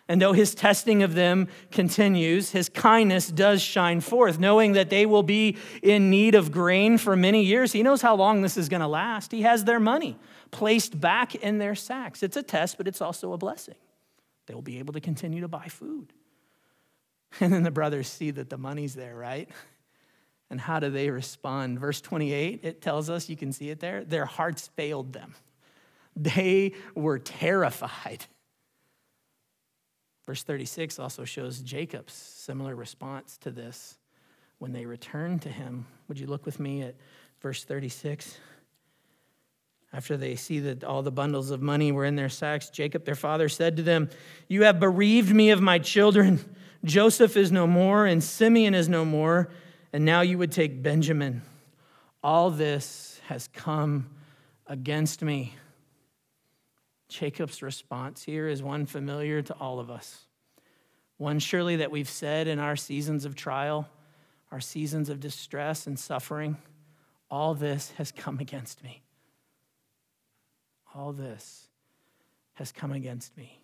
And 0.06 0.20
though 0.20 0.32
his 0.32 0.54
testing 0.54 1.02
of 1.02 1.14
them 1.14 1.48
continues, 1.70 2.50
his 2.50 2.68
kindness 2.68 3.28
does 3.28 3.62
shine 3.62 4.00
forth. 4.00 4.38
Knowing 4.38 4.72
that 4.72 4.90
they 4.90 5.06
will 5.06 5.22
be 5.22 5.56
in 5.82 6.10
need 6.10 6.34
of 6.34 6.52
grain 6.52 6.98
for 6.98 7.16
many 7.16 7.42
years, 7.42 7.72
he 7.72 7.82
knows 7.82 8.02
how 8.02 8.14
long 8.14 8.42
this 8.42 8.58
is 8.58 8.68
going 8.68 8.82
to 8.82 8.88
last. 8.88 9.32
He 9.32 9.42
has 9.42 9.64
their 9.64 9.80
money 9.80 10.18
placed 10.50 11.00
back 11.00 11.34
in 11.34 11.58
their 11.58 11.74
sacks. 11.74 12.22
It's 12.22 12.36
a 12.36 12.42
test, 12.42 12.76
but 12.76 12.86
it's 12.86 13.00
also 13.00 13.32
a 13.32 13.38
blessing. 13.38 13.76
They 14.46 14.54
will 14.54 14.62
be 14.62 14.78
able 14.78 14.92
to 14.92 15.00
continue 15.00 15.40
to 15.40 15.48
buy 15.48 15.66
food. 15.68 16.12
And 17.40 17.52
then 17.52 17.64
the 17.64 17.72
brothers 17.72 18.06
see 18.06 18.30
that 18.30 18.48
the 18.48 18.56
money's 18.56 18.94
there, 18.94 19.16
right? 19.16 19.48
And 20.54 20.60
how 20.60 20.78
do 20.78 20.88
they 20.88 21.10
respond? 21.10 21.80
Verse 21.80 22.00
28, 22.00 22.60
it 22.62 22.80
tells 22.80 23.10
us, 23.10 23.28
you 23.28 23.36
can 23.36 23.50
see 23.50 23.70
it 23.70 23.80
there, 23.80 24.04
their 24.04 24.24
hearts 24.24 24.68
failed 24.76 25.12
them. 25.12 25.34
They 26.14 26.74
were 26.94 27.18
terrified. 27.18 28.26
Verse 30.24 30.44
36 30.44 31.00
also 31.00 31.24
shows 31.24 31.58
Jacob's 31.58 32.12
similar 32.12 32.76
response 32.76 33.36
to 33.38 33.50
this 33.50 33.98
when 34.58 34.70
they 34.70 34.86
returned 34.86 35.42
to 35.42 35.48
him. 35.48 35.86
Would 36.06 36.20
you 36.20 36.28
look 36.28 36.46
with 36.46 36.60
me 36.60 36.82
at 36.82 36.94
verse 37.40 37.64
36? 37.64 38.38
After 39.92 40.16
they 40.16 40.36
see 40.36 40.60
that 40.60 40.84
all 40.84 41.02
the 41.02 41.10
bundles 41.10 41.50
of 41.50 41.60
money 41.62 41.90
were 41.90 42.04
in 42.04 42.14
their 42.14 42.28
sacks, 42.28 42.70
Jacob, 42.70 43.04
their 43.04 43.16
father, 43.16 43.48
said 43.48 43.76
to 43.78 43.82
them, 43.82 44.08
You 44.46 44.62
have 44.62 44.78
bereaved 44.78 45.34
me 45.34 45.50
of 45.50 45.60
my 45.60 45.80
children. 45.80 46.38
Joseph 46.84 47.36
is 47.36 47.50
no 47.50 47.66
more, 47.66 48.06
and 48.06 48.22
Simeon 48.22 48.72
is 48.72 48.88
no 48.88 49.04
more, 49.04 49.50
and 49.94 50.04
now 50.04 50.22
you 50.22 50.38
would 50.38 50.50
take 50.50 50.82
Benjamin. 50.82 51.40
All 52.20 52.50
this 52.50 53.20
has 53.28 53.46
come 53.46 54.10
against 54.66 55.22
me. 55.22 55.54
Jacob's 57.08 57.62
response 57.62 58.24
here 58.24 58.48
is 58.48 58.60
one 58.60 58.86
familiar 58.86 59.40
to 59.40 59.54
all 59.54 59.78
of 59.78 59.90
us. 59.90 60.24
One 61.16 61.38
surely 61.38 61.76
that 61.76 61.92
we've 61.92 62.08
said 62.08 62.48
in 62.48 62.58
our 62.58 62.74
seasons 62.74 63.24
of 63.24 63.36
trial, 63.36 63.88
our 64.50 64.58
seasons 64.58 65.10
of 65.10 65.20
distress 65.20 65.86
and 65.86 65.96
suffering, 65.96 66.56
all 67.30 67.54
this 67.54 67.92
has 67.92 68.10
come 68.10 68.40
against 68.40 68.82
me. 68.82 69.00
All 70.92 71.12
this 71.12 71.68
has 72.54 72.72
come 72.72 72.90
against 72.90 73.36
me. 73.36 73.60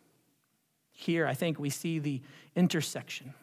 Here, 0.93 1.27
I 1.27 1.35
think 1.35 1.59
we 1.59 1.71
see 1.71 1.99
the 1.99 2.23
intersection 2.55 3.35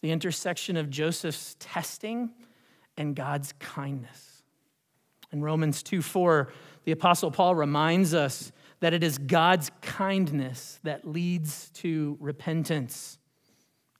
the 0.00 0.10
intersection 0.10 0.76
of 0.76 0.90
Joseph's 0.90 1.56
testing 1.58 2.30
and 2.96 3.14
God's 3.14 3.52
kindness. 3.58 4.42
In 5.32 5.42
Romans 5.42 5.82
2 5.82 6.02
4, 6.02 6.52
the 6.84 6.92
Apostle 6.92 7.30
Paul 7.30 7.54
reminds 7.54 8.14
us 8.14 8.52
that 8.80 8.94
it 8.94 9.02
is 9.02 9.18
God's 9.18 9.70
kindness 9.82 10.78
that 10.82 11.06
leads 11.06 11.70
to 11.70 12.16
repentance. 12.20 13.18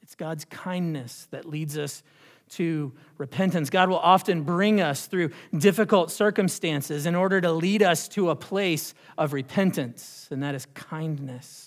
It's 0.03 0.15
God's 0.15 0.45
kindness 0.45 1.27
that 1.31 1.45
leads 1.47 1.77
us 1.77 2.03
to 2.51 2.93
repentance. 3.19 3.71
God 3.71 3.89
will 3.89 3.99
often 3.99 4.43
bring 4.43 4.81
us 4.81 5.07
through 5.07 5.31
difficult 5.57 6.13
circumstances 6.13 7.07
in 7.07 7.15
order 7.15 7.41
to 7.41 7.51
lead 7.51 7.83
us 7.83 8.07
to 8.09 8.31
a 8.31 8.37
place 8.37 8.95
of 9.19 9.33
repentance, 9.33 10.29
and 10.31 10.43
that 10.43 10.55
is 10.55 10.67
kindness. 10.75 11.66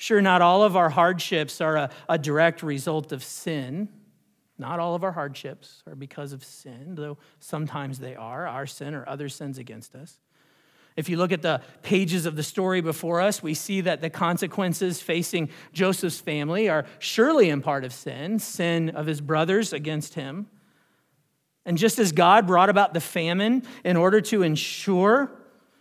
Sure, 0.00 0.22
not 0.22 0.40
all 0.40 0.62
of 0.62 0.76
our 0.76 0.88
hardships 0.88 1.60
are 1.60 1.76
a, 1.76 1.90
a 2.08 2.16
direct 2.16 2.62
result 2.62 3.12
of 3.12 3.22
sin. 3.22 3.86
Not 4.56 4.80
all 4.80 4.94
of 4.94 5.04
our 5.04 5.12
hardships 5.12 5.82
are 5.86 5.94
because 5.94 6.32
of 6.32 6.42
sin, 6.42 6.94
though 6.94 7.18
sometimes 7.38 7.98
they 7.98 8.16
are, 8.16 8.46
our 8.46 8.66
sin 8.66 8.94
or 8.94 9.06
other 9.06 9.28
sins 9.28 9.58
against 9.58 9.94
us. 9.94 10.18
If 10.96 11.10
you 11.10 11.18
look 11.18 11.32
at 11.32 11.42
the 11.42 11.60
pages 11.82 12.24
of 12.24 12.34
the 12.34 12.42
story 12.42 12.80
before 12.80 13.20
us, 13.20 13.42
we 13.42 13.52
see 13.52 13.82
that 13.82 14.00
the 14.00 14.08
consequences 14.08 15.02
facing 15.02 15.50
Joseph's 15.74 16.18
family 16.18 16.70
are 16.70 16.86
surely 16.98 17.50
in 17.50 17.60
part 17.60 17.84
of 17.84 17.92
sin, 17.92 18.38
sin 18.38 18.88
of 18.88 19.04
his 19.04 19.20
brothers 19.20 19.74
against 19.74 20.14
him. 20.14 20.46
And 21.66 21.76
just 21.76 21.98
as 21.98 22.12
God 22.12 22.46
brought 22.46 22.70
about 22.70 22.94
the 22.94 23.02
famine 23.02 23.64
in 23.84 23.98
order 23.98 24.22
to 24.22 24.44
ensure, 24.44 25.30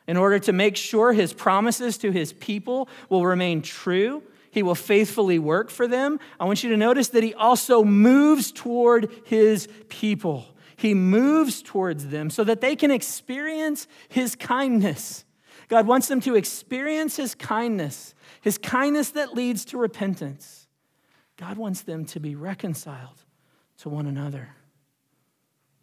in 0.09 0.17
order 0.17 0.39
to 0.39 0.51
make 0.51 0.75
sure 0.75 1.13
his 1.13 1.33
promises 1.33 1.97
to 1.99 2.11
his 2.11 2.33
people 2.33 2.89
will 3.07 3.25
remain 3.25 3.61
true, 3.61 4.23
he 4.51 4.63
will 4.63 4.75
faithfully 4.75 5.37
work 5.37 5.69
for 5.69 5.87
them. 5.87 6.19
I 6.39 6.45
want 6.45 6.63
you 6.63 6.69
to 6.71 6.77
notice 6.77 7.09
that 7.09 7.21
he 7.21 7.33
also 7.35 7.83
moves 7.83 8.51
toward 8.51 9.11
his 9.25 9.67
people 9.87 10.45
he 10.79 10.93
moves 10.93 11.61
towards 11.61 12.07
them 12.07 12.29
so 12.29 12.45
that 12.45 12.61
they 12.61 12.73
can 12.73 12.89
experience 12.89 13.85
his 14.07 14.33
kindness. 14.33 15.25
God 15.67 15.85
wants 15.85 16.07
them 16.07 16.21
to 16.21 16.35
experience 16.35 17.17
his 17.17 17.35
kindness, 17.35 18.15
his 18.39 18.57
kindness 18.57 19.11
that 19.11 19.35
leads 19.35 19.65
to 19.65 19.77
repentance. 19.77 20.67
God 21.35 21.57
wants 21.57 21.81
them 21.81 22.05
to 22.05 22.21
be 22.21 22.33
reconciled 22.33 23.25
to 23.79 23.89
one 23.89 24.07
another. 24.07 24.55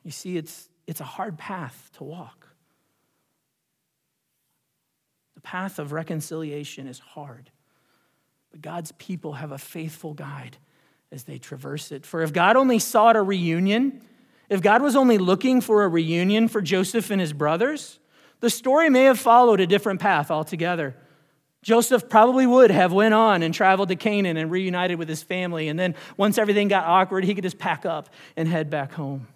You 0.02 0.12
see, 0.12 0.38
it's, 0.38 0.70
it's 0.86 1.02
a 1.02 1.04
hard 1.04 1.36
path 1.36 1.90
to 1.98 2.04
walk. 2.04 2.48
The 5.34 5.35
path 5.46 5.78
of 5.78 5.92
reconciliation 5.92 6.88
is 6.88 6.98
hard, 6.98 7.50
but 8.50 8.60
God's 8.60 8.90
people 8.92 9.34
have 9.34 9.52
a 9.52 9.58
faithful 9.58 10.12
guide 10.12 10.56
as 11.12 11.22
they 11.22 11.38
traverse 11.38 11.92
it. 11.92 12.04
For 12.04 12.22
if 12.22 12.32
God 12.32 12.56
only 12.56 12.80
sought 12.80 13.14
a 13.14 13.22
reunion, 13.22 14.00
if 14.48 14.60
God 14.60 14.82
was 14.82 14.96
only 14.96 15.18
looking 15.18 15.60
for 15.60 15.84
a 15.84 15.88
reunion 15.88 16.48
for 16.48 16.60
Joseph 16.60 17.12
and 17.12 17.20
his 17.20 17.32
brothers, 17.32 18.00
the 18.40 18.50
story 18.50 18.90
may 18.90 19.04
have 19.04 19.20
followed 19.20 19.60
a 19.60 19.68
different 19.68 20.00
path 20.00 20.32
altogether. 20.32 20.96
Joseph 21.62 22.08
probably 22.08 22.44
would 22.44 22.72
have 22.72 22.92
went 22.92 23.14
on 23.14 23.44
and 23.44 23.54
traveled 23.54 23.90
to 23.90 23.96
Canaan 23.96 24.36
and 24.36 24.50
reunited 24.50 24.98
with 24.98 25.08
his 25.08 25.22
family 25.22 25.68
and 25.68 25.78
then 25.78 25.94
once 26.16 26.38
everything 26.38 26.66
got 26.66 26.86
awkward 26.86 27.22
he 27.22 27.36
could 27.36 27.44
just 27.44 27.58
pack 27.58 27.86
up 27.86 28.08
and 28.36 28.48
head 28.48 28.68
back 28.68 28.94
home. 28.94 29.28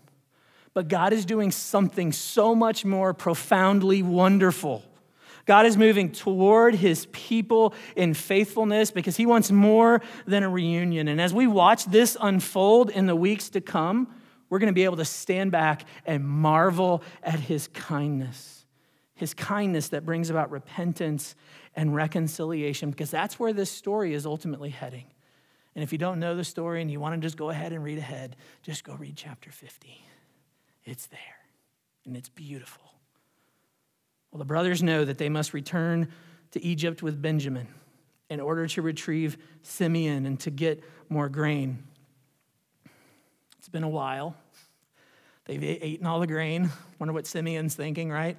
But 0.75 0.88
God 0.88 1.12
is 1.12 1.25
doing 1.25 1.53
something 1.53 2.11
so 2.11 2.57
much 2.57 2.85
more 2.85 3.14
profoundly 3.14 4.03
wonderful. 4.03 4.83
God 5.46 5.66
is 5.66 5.76
moving 5.76 6.12
toward 6.12 6.74
his 6.74 7.07
people 7.12 7.74
in 7.96 8.14
faithfulness 8.14 8.90
because 8.90 9.16
he 9.16 9.26
wants 9.26 9.50
more 9.50 10.00
than 10.26 10.42
a 10.42 10.48
reunion. 10.48 11.09
And 11.09 11.20
as 11.20 11.35
we 11.35 11.46
watch 11.46 11.87
this 11.87 12.16
unfold 12.20 12.90
in 12.90 13.07
the 13.07 13.16
weeks 13.16 13.50
to 13.50 13.61
come, 13.61 14.14
we're 14.48 14.59
going 14.59 14.68
to 14.68 14.74
be 14.74 14.85
able 14.85 14.96
to 14.96 15.05
stand 15.05 15.53
back 15.53 15.85
and 16.05 16.24
marvel 16.26 17.03
at 17.22 17.40
his 17.40 17.68
kindness. 17.68 18.66
His 19.14 19.35
kindness 19.35 19.88
that 19.90 20.05
brings 20.05 20.31
about 20.31 20.50
repentance 20.50 21.35
and 21.76 21.94
reconciliation, 21.94 22.90
because 22.90 23.11
that's 23.11 23.38
where 23.38 23.53
this 23.53 23.70
story 23.70 24.14
is 24.14 24.26
ultimately 24.26 24.70
heading. 24.70 25.07
And 25.74 25.85
if 25.85 25.92
you 25.92 25.98
don't 25.98 26.18
know 26.18 26.35
the 26.35 26.44
story 26.44 26.83
and 26.83 26.90
you 26.90 26.98
want 26.98 27.14
to 27.14 27.24
just 27.24 27.37
go 27.37 27.50
ahead 27.50 27.72
and 27.72 27.85
read 27.85 27.98
ahead, 27.98 28.35
just 28.62 28.83
go 28.83 28.94
read 28.94 29.16
chapter 29.16 29.53
50. 29.53 30.03
It's 30.85 31.07
there, 31.07 31.20
and 32.05 32.16
it's 32.16 32.29
beautiful. 32.29 32.83
Well, 34.30 34.38
the 34.38 34.44
brothers 34.44 34.82
know 34.82 35.04
that 35.04 35.18
they 35.18 35.28
must 35.28 35.52
return 35.52 36.08
to 36.52 36.62
Egypt 36.64 37.02
with 37.02 37.20
Benjamin 37.20 37.68
in 38.28 38.40
order 38.40 38.66
to 38.68 38.82
retrieve 38.82 39.36
Simeon 39.62 40.24
and 40.26 40.38
to 40.40 40.50
get 40.50 40.82
more 41.08 41.28
grain. 41.28 41.82
It's 43.58 43.68
been 43.68 43.82
a 43.82 43.88
while. 43.88 44.36
They've 45.46 45.62
eaten 45.62 46.06
all 46.06 46.20
the 46.20 46.28
grain. 46.28 46.70
Wonder 46.98 47.12
what 47.12 47.26
Simeon's 47.26 47.74
thinking, 47.74 48.10
right? 48.10 48.36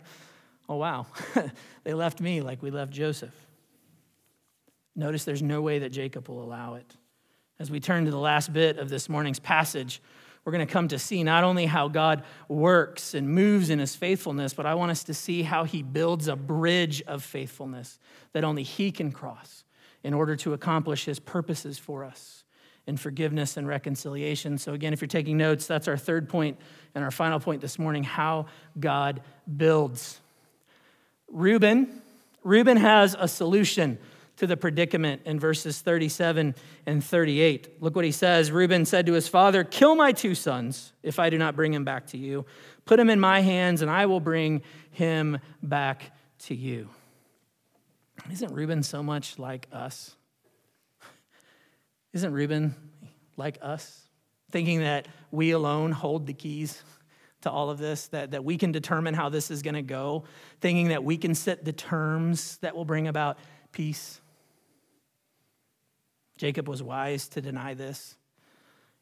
Oh, 0.69 0.77
wow. 0.77 1.07
they 1.83 1.93
left 1.93 2.21
me 2.21 2.41
like 2.41 2.63
we 2.63 2.71
left 2.71 2.91
Joseph. 2.93 3.35
Notice 4.95 5.25
there's 5.25 5.41
no 5.41 5.61
way 5.61 5.79
that 5.79 5.89
Jacob 5.89 6.29
will 6.29 6.41
allow 6.41 6.75
it. 6.75 6.95
As 7.59 7.69
we 7.69 7.79
turn 7.79 8.05
to 8.05 8.11
the 8.11 8.17
last 8.17 8.53
bit 8.53 8.77
of 8.77 8.89
this 8.89 9.09
morning's 9.09 9.39
passage, 9.39 10.01
we're 10.43 10.51
going 10.51 10.65
to 10.65 10.71
come 10.71 10.87
to 10.87 10.97
see 10.97 11.23
not 11.23 11.43
only 11.43 11.65
how 11.65 11.87
God 11.87 12.23
works 12.47 13.13
and 13.13 13.29
moves 13.29 13.69
in 13.69 13.79
his 13.79 13.95
faithfulness, 13.95 14.53
but 14.53 14.65
I 14.65 14.73
want 14.73 14.91
us 14.91 15.03
to 15.05 15.13
see 15.13 15.43
how 15.43 15.65
he 15.65 15.83
builds 15.83 16.27
a 16.27 16.35
bridge 16.35 17.01
of 17.03 17.23
faithfulness 17.23 17.99
that 18.33 18.43
only 18.43 18.63
he 18.63 18.91
can 18.91 19.11
cross 19.11 19.63
in 20.03 20.13
order 20.13 20.35
to 20.37 20.53
accomplish 20.53 21.05
his 21.05 21.19
purposes 21.19 21.77
for 21.77 22.03
us 22.03 22.43
in 22.87 22.97
forgiveness 22.97 23.57
and 23.57 23.67
reconciliation. 23.67 24.57
So, 24.57 24.73
again, 24.73 24.93
if 24.93 25.01
you're 25.01 25.07
taking 25.07 25.37
notes, 25.37 25.67
that's 25.67 25.87
our 25.87 25.97
third 25.97 26.27
point 26.27 26.57
and 26.95 27.03
our 27.03 27.11
final 27.11 27.39
point 27.39 27.61
this 27.61 27.77
morning 27.77 28.03
how 28.03 28.47
God 28.79 29.21
builds. 29.57 30.19
Reuben, 31.29 32.01
Reuben 32.43 32.77
has 32.77 33.15
a 33.17 33.27
solution 33.27 33.99
to 34.41 34.47
the 34.47 34.57
predicament 34.57 35.21
in 35.25 35.39
verses 35.39 35.81
37 35.81 36.55
and 36.87 37.03
38. 37.03 37.79
Look 37.79 37.95
what 37.95 38.05
he 38.05 38.11
says. 38.11 38.51
Reuben 38.51 38.85
said 38.85 39.05
to 39.05 39.13
his 39.13 39.27
father, 39.27 39.63
Kill 39.63 39.93
my 39.93 40.11
two 40.11 40.33
sons 40.33 40.93
if 41.03 41.19
I 41.19 41.29
do 41.29 41.37
not 41.37 41.55
bring 41.55 41.75
him 41.75 41.85
back 41.85 42.07
to 42.07 42.17
you. 42.17 42.47
Put 42.85 42.99
him 42.99 43.11
in 43.11 43.19
my 43.19 43.41
hands, 43.41 43.83
and 43.83 43.91
I 43.91 44.07
will 44.07 44.19
bring 44.19 44.63
him 44.89 45.37
back 45.61 46.11
to 46.45 46.55
you. 46.55 46.89
Isn't 48.31 48.51
Reuben 48.51 48.81
so 48.81 49.03
much 49.03 49.37
like 49.37 49.67
us? 49.71 50.15
Isn't 52.11 52.33
Reuben 52.33 52.73
like 53.37 53.59
us? 53.61 54.07
Thinking 54.49 54.79
that 54.79 55.07
we 55.29 55.51
alone 55.51 55.91
hold 55.91 56.25
the 56.25 56.33
keys 56.33 56.81
to 57.41 57.51
all 57.51 57.69
of 57.69 57.77
this, 57.77 58.07
that, 58.07 58.31
that 58.31 58.43
we 58.43 58.57
can 58.57 58.71
determine 58.71 59.13
how 59.13 59.29
this 59.29 59.51
is 59.51 59.61
going 59.61 59.75
to 59.75 59.83
go, 59.83 60.23
thinking 60.61 60.87
that 60.87 61.03
we 61.03 61.15
can 61.15 61.35
set 61.35 61.63
the 61.63 61.73
terms 61.73 62.57
that 62.63 62.75
will 62.75 62.85
bring 62.85 63.07
about 63.07 63.37
peace. 63.71 64.20
Jacob 66.41 66.67
was 66.67 66.81
wise 66.81 67.27
to 67.27 67.39
deny 67.39 67.75
this. 67.75 68.17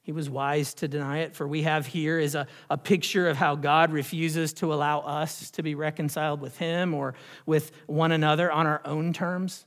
He 0.02 0.12
was 0.12 0.30
wise 0.30 0.74
to 0.74 0.90
deny 0.90 1.20
it, 1.20 1.38
for 1.38 1.48
we 1.48 1.64
have 1.64 1.86
here 1.86 2.20
is 2.20 2.36
a, 2.36 2.48
a 2.70 2.78
picture 2.78 3.30
of 3.30 3.38
how 3.38 3.56
God 3.56 3.94
refuses 3.94 4.52
to 4.56 4.74
allow 4.74 5.00
us 5.00 5.50
to 5.52 5.64
be 5.64 5.74
reconciled 5.74 6.42
with 6.42 6.58
Him 6.58 6.94
or 6.94 7.14
with 7.46 7.72
one 7.88 8.12
another 8.12 8.52
on 8.52 8.68
our 8.68 8.82
own 8.84 9.14
terms. 9.14 9.66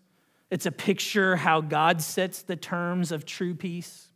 It's 0.50 0.66
a 0.66 0.70
picture 0.70 1.35
how 1.35 1.62
God 1.62 2.02
sets 2.02 2.42
the 2.42 2.56
terms 2.56 3.11
of 3.11 3.24
true 3.24 3.54
peace, 3.54 4.08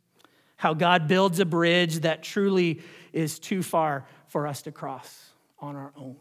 how 0.57 0.75
God 0.75 1.07
builds 1.07 1.39
a 1.39 1.45
bridge 1.45 2.01
that 2.01 2.21
truly 2.21 2.83
is 3.11 3.39
too 3.39 3.63
far 3.63 4.05
for 4.27 4.45
us 4.45 4.61
to 4.61 4.71
cross 4.71 5.31
on 5.57 5.75
our 5.75 5.91
own. 5.97 6.17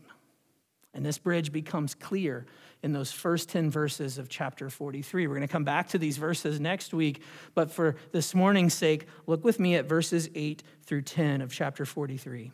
And 0.97 1.05
this 1.05 1.19
bridge 1.19 1.53
becomes 1.53 1.95
clear 1.95 2.47
in 2.83 2.95
those 2.95 3.13
first 3.13 3.51
10 3.51 3.71
verses 3.71 4.17
of 4.17 4.31
chapter 4.31 4.71
43. 4.71 5.27
We're 5.27 5.35
going 5.35 5.47
to 5.47 5.53
come 5.53 5.63
back 5.63 5.89
to 5.91 5.99
these 5.99 6.17
verses 6.17 6.59
next 6.59 6.95
week, 6.95 7.23
but 7.55 7.71
for 7.71 7.97
this 8.13 8.35
morning's 8.35 8.73
sake, 8.73 9.07
look 9.27 9.45
with 9.45 9.61
me 9.61 9.75
at 9.75 9.85
verses 9.85 10.31
8 10.35 10.63
through 10.85 11.03
10 11.03 11.43
of 11.43 11.53
chapter 11.53 11.85
43. 11.85 12.51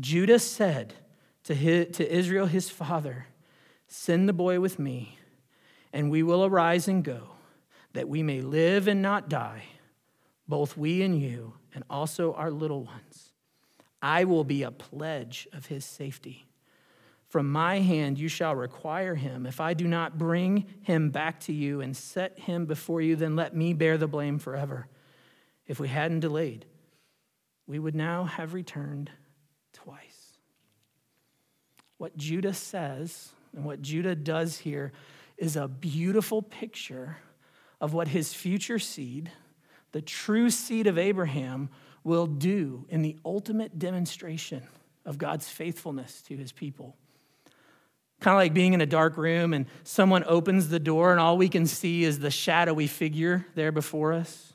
Judah 0.00 0.40
said 0.40 0.94
to, 1.44 1.54
his, 1.54 1.96
to 1.96 2.12
Israel, 2.12 2.46
his 2.46 2.70
father, 2.70 3.26
Send 3.86 4.28
the 4.28 4.32
boy 4.32 4.58
with 4.58 4.80
me, 4.80 5.16
and 5.92 6.10
we 6.10 6.24
will 6.24 6.44
arise 6.44 6.88
and 6.88 7.04
go, 7.04 7.28
that 7.92 8.08
we 8.08 8.24
may 8.24 8.40
live 8.40 8.88
and 8.88 9.00
not 9.00 9.28
die, 9.28 9.62
both 10.48 10.76
we 10.76 11.02
and 11.02 11.20
you, 11.20 11.54
and 11.72 11.84
also 11.88 12.32
our 12.32 12.50
little 12.50 12.82
ones. 12.82 13.32
I 14.00 14.24
will 14.24 14.42
be 14.42 14.64
a 14.64 14.72
pledge 14.72 15.46
of 15.52 15.66
his 15.66 15.84
safety. 15.84 16.46
From 17.32 17.50
my 17.50 17.78
hand 17.78 18.18
you 18.18 18.28
shall 18.28 18.54
require 18.54 19.14
him. 19.14 19.46
If 19.46 19.58
I 19.58 19.72
do 19.72 19.88
not 19.88 20.18
bring 20.18 20.66
him 20.82 21.08
back 21.08 21.40
to 21.40 21.52
you 21.54 21.80
and 21.80 21.96
set 21.96 22.38
him 22.38 22.66
before 22.66 23.00
you, 23.00 23.16
then 23.16 23.36
let 23.36 23.56
me 23.56 23.72
bear 23.72 23.96
the 23.96 24.06
blame 24.06 24.38
forever. 24.38 24.86
If 25.66 25.80
we 25.80 25.88
hadn't 25.88 26.20
delayed, 26.20 26.66
we 27.66 27.78
would 27.78 27.94
now 27.94 28.24
have 28.24 28.52
returned 28.52 29.10
twice. 29.72 30.36
What 31.96 32.18
Judah 32.18 32.52
says 32.52 33.30
and 33.56 33.64
what 33.64 33.80
Judah 33.80 34.14
does 34.14 34.58
here 34.58 34.92
is 35.38 35.56
a 35.56 35.68
beautiful 35.68 36.42
picture 36.42 37.16
of 37.80 37.94
what 37.94 38.08
his 38.08 38.34
future 38.34 38.78
seed, 38.78 39.32
the 39.92 40.02
true 40.02 40.50
seed 40.50 40.86
of 40.86 40.98
Abraham, 40.98 41.70
will 42.04 42.26
do 42.26 42.84
in 42.90 43.00
the 43.00 43.16
ultimate 43.24 43.78
demonstration 43.78 44.64
of 45.06 45.16
God's 45.16 45.48
faithfulness 45.48 46.20
to 46.28 46.36
his 46.36 46.52
people. 46.52 46.94
Kind 48.22 48.34
of 48.34 48.38
like 48.38 48.54
being 48.54 48.72
in 48.72 48.80
a 48.80 48.86
dark 48.86 49.16
room 49.16 49.52
and 49.52 49.66
someone 49.82 50.22
opens 50.28 50.68
the 50.68 50.78
door 50.78 51.10
and 51.10 51.20
all 51.20 51.36
we 51.36 51.48
can 51.48 51.66
see 51.66 52.04
is 52.04 52.20
the 52.20 52.30
shadowy 52.30 52.86
figure 52.86 53.44
there 53.56 53.72
before 53.72 54.12
us. 54.12 54.52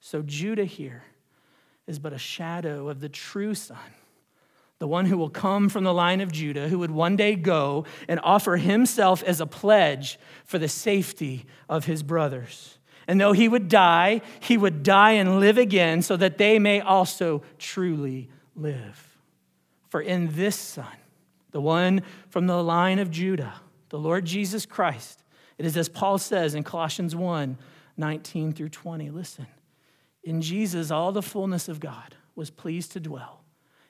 So 0.00 0.20
Judah 0.20 0.64
here 0.64 1.04
is 1.86 2.00
but 2.00 2.12
a 2.12 2.18
shadow 2.18 2.88
of 2.88 2.98
the 2.98 3.08
true 3.08 3.54
son, 3.54 3.78
the 4.80 4.88
one 4.88 5.06
who 5.06 5.16
will 5.16 5.30
come 5.30 5.68
from 5.68 5.84
the 5.84 5.94
line 5.94 6.20
of 6.20 6.32
Judah, 6.32 6.68
who 6.68 6.80
would 6.80 6.90
one 6.90 7.14
day 7.14 7.36
go 7.36 7.86
and 8.08 8.18
offer 8.24 8.56
himself 8.56 9.22
as 9.22 9.40
a 9.40 9.46
pledge 9.46 10.18
for 10.44 10.58
the 10.58 10.68
safety 10.68 11.46
of 11.68 11.84
his 11.84 12.02
brothers. 12.02 12.78
And 13.06 13.20
though 13.20 13.32
he 13.32 13.48
would 13.48 13.68
die, 13.68 14.22
he 14.40 14.56
would 14.56 14.82
die 14.82 15.12
and 15.12 15.38
live 15.38 15.56
again 15.56 16.02
so 16.02 16.16
that 16.16 16.36
they 16.36 16.58
may 16.58 16.80
also 16.80 17.42
truly 17.60 18.28
live. 18.56 19.18
For 19.88 20.00
in 20.00 20.34
this 20.34 20.56
son, 20.56 20.86
the 21.52 21.60
one 21.60 22.02
from 22.28 22.46
the 22.46 22.62
line 22.62 22.98
of 22.98 23.10
Judah, 23.10 23.54
the 23.90 23.98
Lord 23.98 24.24
Jesus 24.24 24.66
Christ. 24.66 25.22
It 25.58 25.66
is 25.66 25.76
as 25.76 25.88
Paul 25.88 26.18
says 26.18 26.54
in 26.54 26.64
Colossians 26.64 27.14
1 27.14 27.56
19 27.96 28.52
through 28.52 28.70
20. 28.70 29.10
Listen, 29.10 29.46
in 30.24 30.40
Jesus, 30.40 30.90
all 30.90 31.12
the 31.12 31.22
fullness 31.22 31.68
of 31.68 31.78
God 31.78 32.16
was 32.34 32.50
pleased 32.50 32.92
to 32.92 33.00
dwell, 33.00 33.44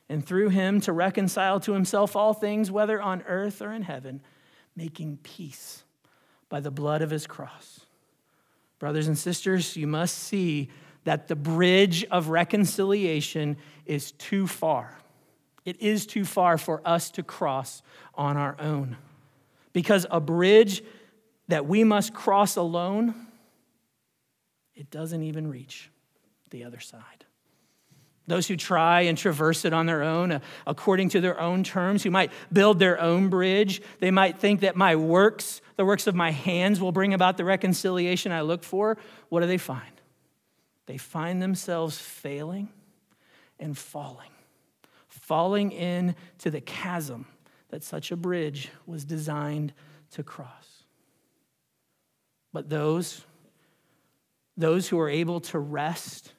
and 0.09 0.27
through 0.27 0.49
him 0.49 0.81
to 0.83 0.93
reconcile 0.93 1.61
to 1.61 1.73
himself 1.73 2.17
all 2.17 2.35
things, 2.35 2.71
whether 2.71 3.01
on 3.01 3.23
earth 3.23 3.63
or 3.63 3.73
in 3.73 3.83
heaven, 3.83 4.21
making 4.77 5.19
peace 5.23 5.85
by 6.49 6.61
the 6.61 6.71
blood 6.71 7.01
of 7.01 7.11
his 7.11 7.27
cross. 7.27 7.87
Brothers 8.79 9.07
and 9.07 9.17
sisters, 9.17 9.77
you 9.77 9.87
must 9.87 10.19
see 10.19 10.69
that 11.05 11.29
the 11.29 11.37
bridge 11.37 12.05
of 12.11 12.29
reconciliation 12.29 13.57
is 13.87 14.13
too 14.13 14.47
far. 14.47 14.99
It 15.65 15.81
is 15.81 16.07
too 16.07 16.25
far 16.25 16.59
for 16.59 16.81
us 16.85 17.11
to 17.13 17.23
cross 17.23 17.83
on 18.15 18.37
our 18.37 18.57
own. 18.59 18.97
Because 19.73 20.07
a 20.11 20.21
bridge 20.21 20.83
that 21.49 21.67
we 21.67 21.85
must 21.85 22.13
cross 22.13 22.57
alone, 22.57 23.15
it 24.75 24.91
doesn't 24.91 25.23
even 25.23 25.49
reach 25.49 25.91
the 26.51 26.65
other 26.65 26.81
side. 26.81 27.25
Those 28.27 28.47
who 28.47 28.57
try 28.57 29.03
and 29.03 29.19
traverse 29.19 29.65
it 29.65 29.73
on 29.73 29.87
their 29.87 30.03
own, 30.03 30.33
uh, 30.33 30.41
according 30.67 31.09
to 31.11 31.21
their 31.21 31.41
own 31.41 31.65
terms, 31.65 32.03
who 32.03 32.11
might 32.11 32.31
build 32.53 32.79
their 32.79 33.01
own 33.01 33.29
bridge, 33.29 33.83
they 33.99 34.13
might 34.13 34.39
think 34.39 34.61
that 34.61 34.77
my 34.77 34.95
works, 34.95 35.61
the 35.77 35.85
works 35.85 36.07
of 36.07 36.15
my 36.15 36.31
hands, 36.31 36.81
will 36.81 36.93
bring 36.93 37.15
about 37.15 37.37
the 37.37 37.45
reconciliation 37.45 38.31
I 38.31 38.43
look 38.43 38.63
for. 38.63 38.97
What 39.29 39.41
do 39.41 39.47
they 39.47 39.59
find? 39.59 39.83
They 40.87 40.99
find 40.99 41.43
themselves 41.43 41.99
failing 41.99 42.69
and 43.59 43.77
falling 43.77 44.32
falling 45.23 45.71
into 45.71 46.51
the 46.51 46.61
chasm 46.61 47.27
that 47.71 47.85
such 47.85 48.11
a 48.11 48.17
bridge 48.17 48.71
was 48.87 49.05
designed 49.05 49.73
to 50.11 50.23
cross. 50.23 50.83
But 52.53 52.69
those, 52.69 53.25
those 54.57 54.89
who 54.89 54.99
are 54.99 55.09
able 55.09 55.41
to 55.41 55.59
rest 55.61 56.33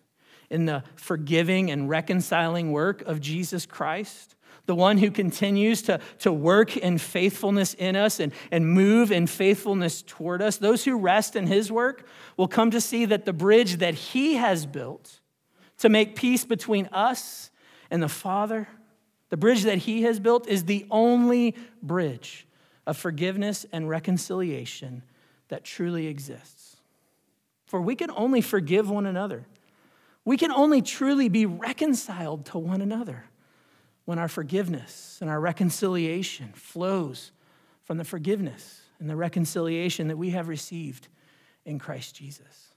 in 0.50 0.65
the 0.65 0.84
forgiving 0.96 1.72
and 1.72 1.89
reconciling 1.89 2.74
work 2.74 3.02
of 3.04 3.22
Jesus 3.22 3.65
Christ, 3.65 4.36
the 4.65 4.76
one 4.76 4.98
who 4.98 5.10
continues 5.10 5.82
to, 5.84 6.02
to 6.19 6.34
work 6.34 6.76
in 6.76 6.98
faithfulness 6.98 7.74
in 7.76 7.96
us 7.96 8.19
and, 8.19 8.34
and 8.52 8.67
move 8.67 9.13
in 9.13 9.28
faithfulness 9.28 10.02
toward 10.02 10.41
us, 10.41 10.58
those 10.58 10.84
who 10.84 10.98
rest 10.98 11.38
in 11.38 11.48
his 11.48 11.72
work 11.72 12.06
will 12.36 12.50
come 12.50 12.69
to 12.72 12.82
see 12.82 13.06
that 13.06 13.24
the 13.24 13.34
bridge 13.34 13.78
that 13.78 13.93
he 13.93 14.36
has 14.36 14.65
built 14.65 15.22
to 15.78 15.88
make 15.88 16.17
peace 16.17 16.43
between 16.43 16.88
us 16.91 17.50
and 17.93 18.01
the 18.01 18.10
Father, 18.10 18.67
the 19.29 19.38
bridge 19.38 19.62
that 19.65 19.77
He 19.77 20.01
has 20.01 20.19
built, 20.19 20.47
is 20.47 20.65
the 20.65 20.88
only 20.89 21.56
bridge 21.84 22.47
of 22.88 22.97
forgiveness 22.97 23.67
and 23.71 23.88
reconciliation 23.88 25.03
that 25.49 25.63
truly 25.63 26.08
exists. 26.08 26.77
For 27.67 27.79
we 27.79 27.95
can 27.95 28.10
only 28.10 28.41
forgive 28.41 28.89
one 28.89 29.06
another. 29.06 29.45
We 30.25 30.38
can 30.38 30.51
only 30.51 30.82
truly 30.82 31.29
be 31.29 31.45
reconciled 31.45 32.47
to 32.47 32.58
one 32.58 32.82
another 32.82 33.25
when 34.06 34.17
our 34.17 34.27
forgiveness 34.27 35.19
and 35.21 35.29
our 35.29 35.39
reconciliation 35.39 36.51
flows 36.56 37.32
from 37.84 37.99
the 37.99 38.03
forgiveness 38.03 38.82
and 38.99 39.08
the 39.08 39.15
reconciliation 39.15 40.08
that 40.08 40.17
we 40.17 40.32
have 40.32 40.47
received 40.47 41.10
in 41.63 41.77
Christ 41.77 42.15
Jesus. 42.15 42.73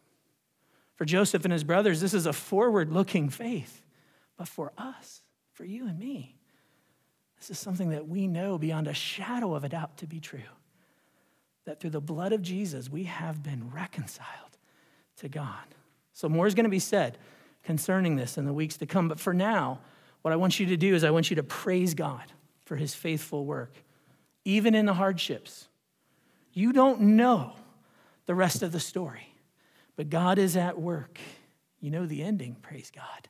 For 0.96 1.07
Joseph 1.07 1.44
and 1.44 1.52
his 1.55 1.64
brothers, 1.64 2.02
this 2.02 2.12
is 2.12 2.26
a 2.26 2.35
forward 2.35 2.92
looking 2.92 3.31
faith. 3.31 3.81
But 4.37 4.49
for 4.49 4.72
us, 4.77 5.22
for 5.53 5.64
you 5.64 5.87
and 5.87 5.99
me, 5.99 6.37
this 7.38 7.51
is 7.51 7.59
something 7.59 7.90
that 7.90 8.09
we 8.09 8.27
know 8.27 8.59
beyond 8.59 8.88
a 8.88 8.94
shadow 8.94 9.55
of 9.55 9.64
a 9.64 9.68
doubt 9.68 9.99
to 9.99 10.07
be 10.07 10.20
true. 10.20 10.40
That 11.64 11.81
through 11.81 11.90
the 11.90 12.01
blood 12.01 12.33
of 12.33 12.42
Jesus, 12.42 12.88
we 12.88 13.05
have 13.05 13.42
been 13.42 13.70
reconciled 13.70 14.59
to 15.18 15.29
God. 15.29 15.75
So 16.12 16.29
more 16.29 16.46
is 16.46 16.55
going 16.55 16.64
to 16.64 16.70
be 16.70 16.79
said 16.79 17.18
concerning 17.64 18.16
this 18.16 18.38
in 18.38 18.46
the 18.46 18.53
weeks 18.53 18.77
to 18.79 18.87
come. 18.87 19.09
But 19.09 19.20
for 19.20 19.35
now, 19.35 19.81
what 20.22 20.33
I 20.33 20.37
want 20.37 20.59
you 20.59 20.66
to 20.66 20.77
do 20.77 20.94
is 20.94 21.05
I 21.05 21.11
want 21.11 21.31
you 21.31 21.37
to 21.37 21.42
praise 21.42 21.94
God 21.94 22.25
for 22.64 22.77
his 22.77 22.94
faithful 22.94 23.44
work, 23.44 23.75
even 24.44 24.75
in 24.75 24.87
the 24.87 24.94
hardships. 24.94 25.68
You 26.53 26.72
don't 26.72 27.01
know 27.01 27.53
the 28.27 28.35
rest 28.35 28.62
of 28.62 28.72
the 28.72 28.81
story, 28.81 29.35
but 29.94 30.09
God 30.09 30.38
is 30.38 30.57
at 30.57 30.81
work. 30.81 31.18
You 31.81 31.90
know 31.90 32.07
the 32.07 32.22
ending, 32.22 32.57
praise 32.62 32.90
God, 32.94 33.29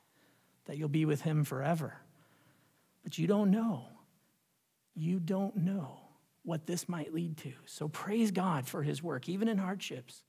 that 0.66 0.76
you'll 0.76 0.88
be 0.88 1.04
with 1.04 1.22
him 1.22 1.44
forever. 1.44 1.94
But 3.02 3.18
you 3.18 3.26
don't 3.26 3.50
know. 3.50 3.84
You 4.94 5.20
don't 5.20 5.56
know 5.56 6.00
what 6.42 6.66
this 6.66 6.88
might 6.88 7.12
lead 7.12 7.36
to. 7.38 7.52
So 7.64 7.88
praise 7.88 8.30
God 8.30 8.66
for 8.66 8.82
his 8.82 9.02
work, 9.02 9.28
even 9.28 9.48
in 9.48 9.58
hardships. 9.58 10.22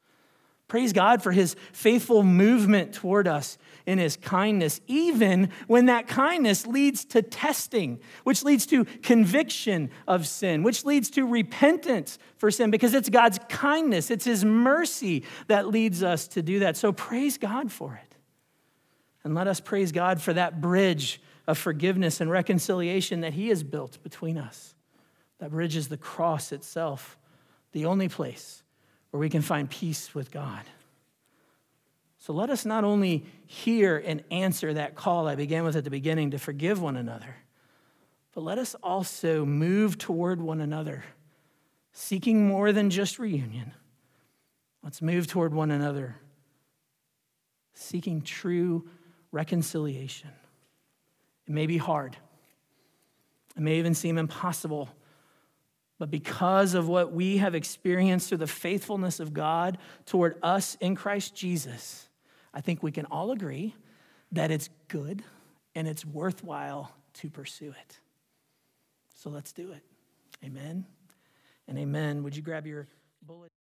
Praise 0.67 0.91
God 0.91 1.23
for 1.23 1.31
his 1.31 1.55
faithful 1.71 2.23
movement 2.23 2.93
toward 2.93 3.25
us 3.25 3.57
in 3.85 3.99
his 3.99 4.17
kindness, 4.17 4.81
even 4.85 5.49
when 5.67 5.85
that 5.85 6.07
kindness 6.07 6.67
leads 6.67 7.05
to 7.05 7.21
testing, 7.21 8.01
which 8.25 8.43
leads 8.43 8.65
to 8.65 8.83
conviction 8.83 9.89
of 10.09 10.27
sin, 10.27 10.63
which 10.63 10.83
leads 10.83 11.09
to 11.11 11.25
repentance 11.25 12.19
for 12.35 12.51
sin, 12.51 12.69
because 12.69 12.93
it's 12.93 13.07
God's 13.07 13.39
kindness, 13.47 14.11
it's 14.11 14.25
his 14.25 14.43
mercy 14.43 15.23
that 15.47 15.69
leads 15.69 16.03
us 16.03 16.27
to 16.29 16.41
do 16.41 16.59
that. 16.59 16.75
So 16.75 16.91
praise 16.91 17.37
God 17.37 17.71
for 17.71 17.97
it. 18.03 18.16
And 19.27 19.35
let 19.35 19.47
us 19.47 19.59
praise 19.59 19.91
God 19.91 20.21
for 20.21 20.31
that 20.31 20.61
bridge 20.61 21.21
of 21.47 21.57
forgiveness 21.57 22.21
and 22.21 22.31
reconciliation 22.31 23.19
that 23.19 23.33
he 23.33 23.49
has 23.49 23.61
built 23.61 24.01
between 24.01 24.37
us. 24.37 24.73
That 25.39 25.51
bridge 25.51 25.75
is 25.75 25.89
the 25.89 25.97
cross 25.97 26.53
itself, 26.53 27.17
the 27.73 27.83
only 27.83 28.07
place 28.07 28.63
where 29.11 29.19
we 29.19 29.29
can 29.29 29.41
find 29.41 29.69
peace 29.69 30.15
with 30.15 30.31
God. 30.31 30.61
So 32.19 32.31
let 32.31 32.49
us 32.49 32.65
not 32.65 32.85
only 32.85 33.25
hear 33.45 33.97
and 33.97 34.23
answer 34.31 34.73
that 34.73 34.95
call 34.95 35.27
I 35.27 35.35
began 35.35 35.65
with 35.65 35.75
at 35.75 35.83
the 35.83 35.89
beginning 35.89 36.31
to 36.31 36.39
forgive 36.39 36.81
one 36.81 36.95
another, 36.95 37.35
but 38.33 38.45
let 38.45 38.57
us 38.57 38.77
also 38.81 39.43
move 39.43 39.97
toward 39.97 40.39
one 40.39 40.61
another, 40.61 41.03
seeking 41.91 42.47
more 42.47 42.71
than 42.71 42.89
just 42.89 43.19
reunion. 43.19 43.73
Let's 44.85 45.01
move 45.01 45.27
toward 45.27 45.53
one 45.53 45.69
another, 45.69 46.15
seeking 47.73 48.21
true 48.21 48.87
reconciliation. 49.37 50.31
It 51.47 51.53
may 51.53 51.67
be 51.67 51.77
hard, 51.77 52.17
it 53.55 53.61
may 53.61 53.77
even 53.77 53.93
seem 53.93 54.17
impossible 54.17 54.89
but 55.99 56.11
because 56.11 56.73
of 56.73 56.87
what 56.87 57.11
we 57.11 57.37
have 57.37 57.55
experienced 57.55 58.29
through 58.29 58.37
the 58.39 58.47
faithfulness 58.47 59.19
of 59.19 59.33
God 59.33 59.77
toward 60.05 60.37
us 60.43 60.77
in 60.79 60.95
Christ 60.95 61.35
Jesus, 61.35 62.07
I 62.53 62.61
think 62.61 62.83
we 62.83 62.91
can 62.91 63.05
all 63.05 63.31
agree 63.31 63.75
that 64.31 64.51
it's 64.51 64.69
good 64.87 65.23
and 65.73 65.87
it's 65.87 66.05
worthwhile 66.05 66.91
to 67.13 67.29
pursue 67.29 67.73
it. 67.81 67.99
So 69.15 69.29
let's 69.29 69.53
do 69.53 69.71
it. 69.71 69.83
Amen 70.43 70.85
and 71.67 71.79
amen. 71.79 72.21
Would 72.23 72.35
you 72.35 72.43
grab 72.43 72.67
your 72.67 72.87
bullet? 73.25 73.56